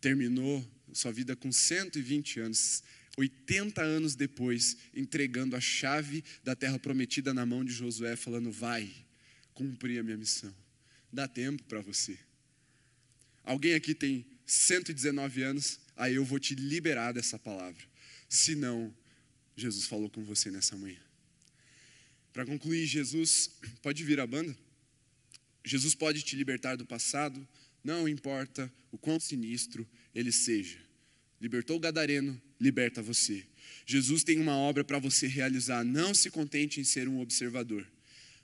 [0.00, 2.82] terminou sua vida com 120 anos,
[3.20, 8.90] 80 anos depois, entregando a chave da terra prometida na mão de Josué, falando: Vai,
[9.52, 10.54] cumprir a minha missão.
[11.12, 12.18] Dá tempo para você.
[13.44, 15.80] Alguém aqui tem 119 anos?
[15.96, 17.82] Aí eu vou te liberar dessa palavra.
[18.28, 18.94] Se não,
[19.56, 21.00] Jesus falou com você nessa manhã.
[22.32, 23.50] Para concluir, Jesus,
[23.82, 24.56] pode vir a banda?
[25.64, 27.46] Jesus pode te libertar do passado,
[27.84, 30.78] não importa o quão sinistro ele seja.
[31.40, 33.44] Libertou o gadareno, liberta você.
[33.86, 35.84] Jesus tem uma obra para você realizar.
[35.84, 37.86] Não se contente em ser um observador.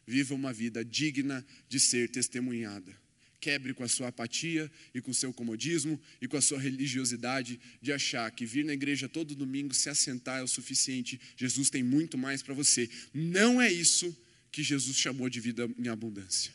[0.06, 2.96] Viva uma vida digna de ser testemunhada.
[3.40, 7.60] Quebre com a sua apatia e com o seu comodismo e com a sua religiosidade
[7.82, 11.20] de achar que vir na igreja todo domingo se assentar é o suficiente.
[11.36, 12.88] Jesus tem muito mais para você.
[13.12, 14.16] Não é isso
[14.50, 16.52] que Jesus chamou de vida em abundância.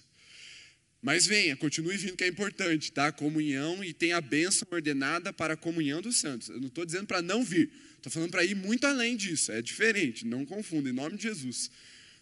[1.02, 3.12] Mas venha, continue vindo que é importante, tá?
[3.12, 6.50] Comunhão e tem a bênção ordenada para a comunhão dos santos.
[6.50, 9.52] Eu não estou dizendo para não vir, estou falando para ir muito além disso.
[9.52, 11.72] É diferente, não confunda, em nome de Jesus.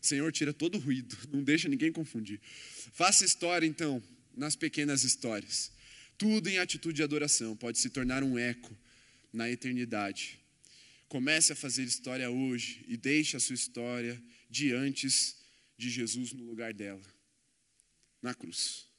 [0.01, 2.39] Senhor, tira todo o ruído, não deixa ninguém confundir.
[2.93, 4.01] Faça história, então,
[4.35, 5.71] nas pequenas histórias.
[6.17, 8.73] Tudo em atitude de adoração pode se tornar um eco
[9.33, 10.39] na eternidade.
[11.09, 15.35] Comece a fazer história hoje e deixe a sua história de antes
[15.77, 17.18] de Jesus no lugar dela
[18.21, 18.89] na cruz.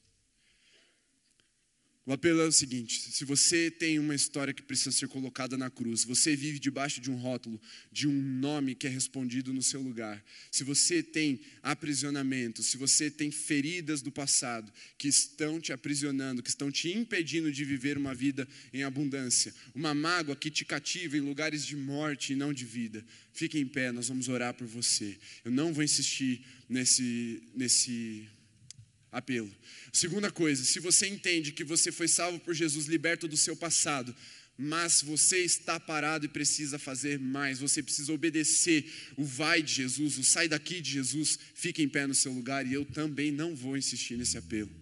[2.11, 5.71] O apelo é o seguinte: se você tem uma história que precisa ser colocada na
[5.71, 7.61] cruz, você vive debaixo de um rótulo,
[7.93, 13.11] de um nome que é respondido no seu lugar, se você tem aprisionamento, se você
[13.11, 18.13] tem feridas do passado que estão te aprisionando, que estão te impedindo de viver uma
[18.13, 22.65] vida em abundância, uma mágoa que te cativa em lugares de morte e não de
[22.65, 25.17] vida, fique em pé, nós vamos orar por você.
[25.45, 28.27] Eu não vou insistir nesse, nesse
[29.13, 29.51] apelo.
[29.93, 34.15] Segunda coisa, se você entende que você foi salvo por Jesus, liberto do seu passado,
[34.57, 38.85] mas você está parado e precisa fazer mais, você precisa obedecer
[39.17, 42.67] o vai de Jesus, o sai daqui de Jesus, fique em pé no seu lugar
[42.67, 44.80] e eu também não vou insistir nesse apelo.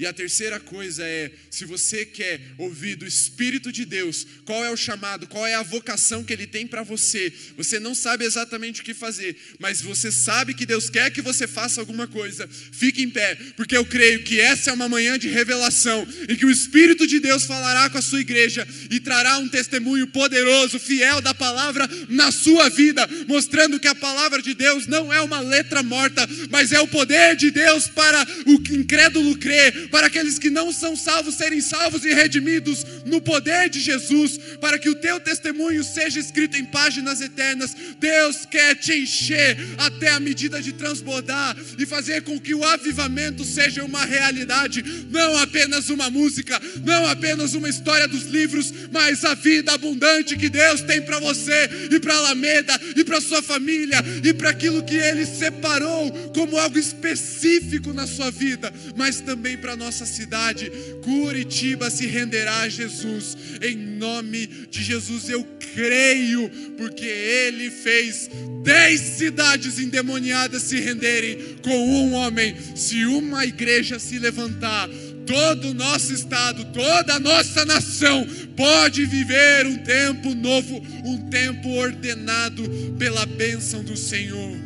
[0.00, 4.70] E a terceira coisa é: se você quer ouvir do Espírito de Deus, qual é
[4.70, 8.80] o chamado, qual é a vocação que Ele tem para você, você não sabe exatamente
[8.80, 13.02] o que fazer, mas você sabe que Deus quer que você faça alguma coisa, fique
[13.02, 16.50] em pé, porque eu creio que essa é uma manhã de revelação, em que o
[16.50, 21.34] Espírito de Deus falará com a sua igreja e trará um testemunho poderoso, fiel da
[21.34, 26.26] palavra na sua vida, mostrando que a palavra de Deus não é uma letra morta,
[26.48, 30.96] mas é o poder de Deus para o incrédulo crer, para aqueles que não são
[30.96, 36.20] salvos serem salvos e redimidos no poder de Jesus, para que o teu testemunho seja
[36.20, 37.74] escrito em páginas eternas.
[37.98, 43.44] Deus quer te encher até a medida de transbordar e fazer com que o avivamento
[43.44, 49.34] seja uma realidade, não apenas uma música, não apenas uma história dos livros, mas a
[49.34, 54.32] vida abundante que Deus tem para você e para Alameda e para sua família e
[54.32, 60.04] para aquilo que ele separou como algo específico na sua vida, mas também para nossa
[60.04, 60.70] cidade.
[61.02, 63.36] Curitiba se renderá a Jesus.
[63.62, 65.42] Em nome de Jesus eu
[65.74, 68.28] creio, porque Ele fez
[68.62, 72.54] dez cidades endemoniadas se renderem com um homem.
[72.76, 74.88] Se uma igreja se levantar,
[75.26, 78.26] todo o nosso estado, toda a nossa nação
[78.56, 82.62] pode viver um tempo novo, um tempo ordenado
[82.98, 84.58] pela bênção do Senhor.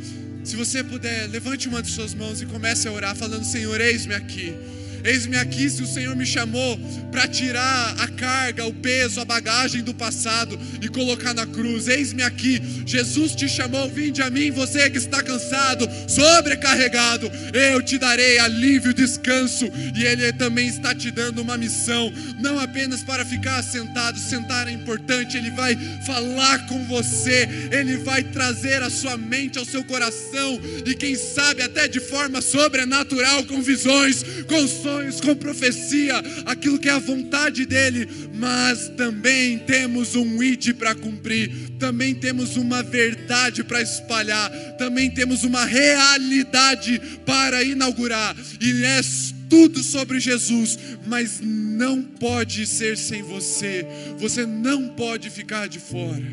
[0.42, 4.14] Se você puder, levante uma de suas mãos e comece a orar, falando: Senhor, eis-me
[4.14, 4.54] aqui.
[5.04, 6.80] Eis-me aqui se o Senhor me chamou
[7.12, 11.88] para tirar a carga, o peso, a bagagem do passado e colocar na cruz.
[11.88, 17.98] Eis-me aqui, Jesus te chamou, vinde a mim, você que está cansado, sobrecarregado, eu te
[17.98, 23.62] darei alívio, descanso, e Ele também está te dando uma missão, não apenas para ficar
[23.62, 25.76] sentado, sentar é importante, Ele vai
[26.06, 31.62] falar com você, Ele vai trazer a sua mente ao seu coração, e quem sabe
[31.62, 36.14] até de forma sobrenatural, com visões, com sonhos sonhos, com profecia,
[36.46, 42.56] aquilo que é a vontade dEle, mas também temos um id para cumprir, também temos
[42.56, 49.00] uma verdade para espalhar, também temos uma realidade para inaugurar, e é
[49.50, 53.84] tudo sobre Jesus, mas não pode ser sem você,
[54.18, 56.24] você não pode ficar de fora.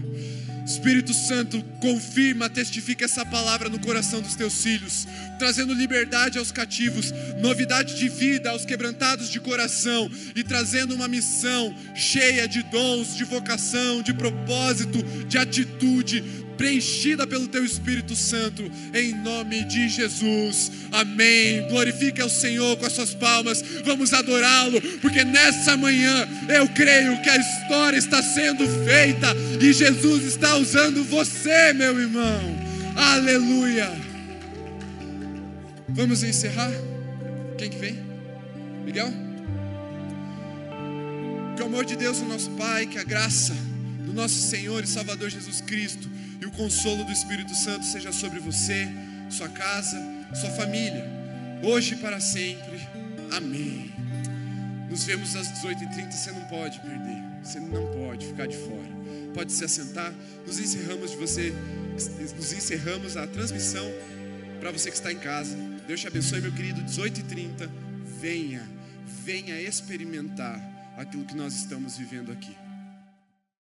[0.66, 5.07] Espírito Santo, confirma, testifica essa palavra no coração dos teus filhos,
[5.39, 11.76] trazendo liberdade aos cativos, novidade de vida aos quebrantados de coração e trazendo uma missão
[11.95, 16.24] cheia de dons, de vocação, de propósito, de atitude,
[16.62, 18.62] preenchida pelo Teu Espírito Santo,
[18.93, 20.72] em nome de Jesus.
[20.91, 21.68] Amém.
[21.68, 23.64] Glorifique ao Senhor com as suas palmas.
[23.84, 30.24] Vamos adorá-lo, porque nessa manhã eu creio que a história está sendo feita e Jesus
[30.26, 32.39] está usando você, meu irmão.
[32.95, 33.91] Aleluia.
[35.89, 36.72] Vamos encerrar?
[37.57, 37.99] Quem que vem?
[38.86, 39.12] Miguel?
[41.55, 43.55] Que o amor de Deus, o nosso Pai, que a graça
[44.05, 48.39] do nosso Senhor e Salvador Jesus Cristo e o consolo do Espírito Santo seja sobre
[48.39, 48.89] você,
[49.29, 49.97] sua casa,
[50.33, 51.05] sua família,
[51.63, 52.81] hoje e para sempre.
[53.31, 53.93] Amém.
[54.89, 56.11] Nos vemos às 18h30.
[56.11, 58.91] Você não pode perder, você não pode ficar de fora.
[59.35, 60.11] Pode se assentar.
[60.45, 61.53] Nos encerramos de você,
[62.35, 63.89] nos encerramos a transmissão
[64.59, 65.55] para você que está em casa.
[65.87, 66.81] Deus te abençoe, meu querido.
[66.81, 67.69] 18h30.
[68.19, 68.67] Venha,
[69.23, 70.59] venha experimentar
[70.97, 72.55] aquilo que nós estamos vivendo aqui.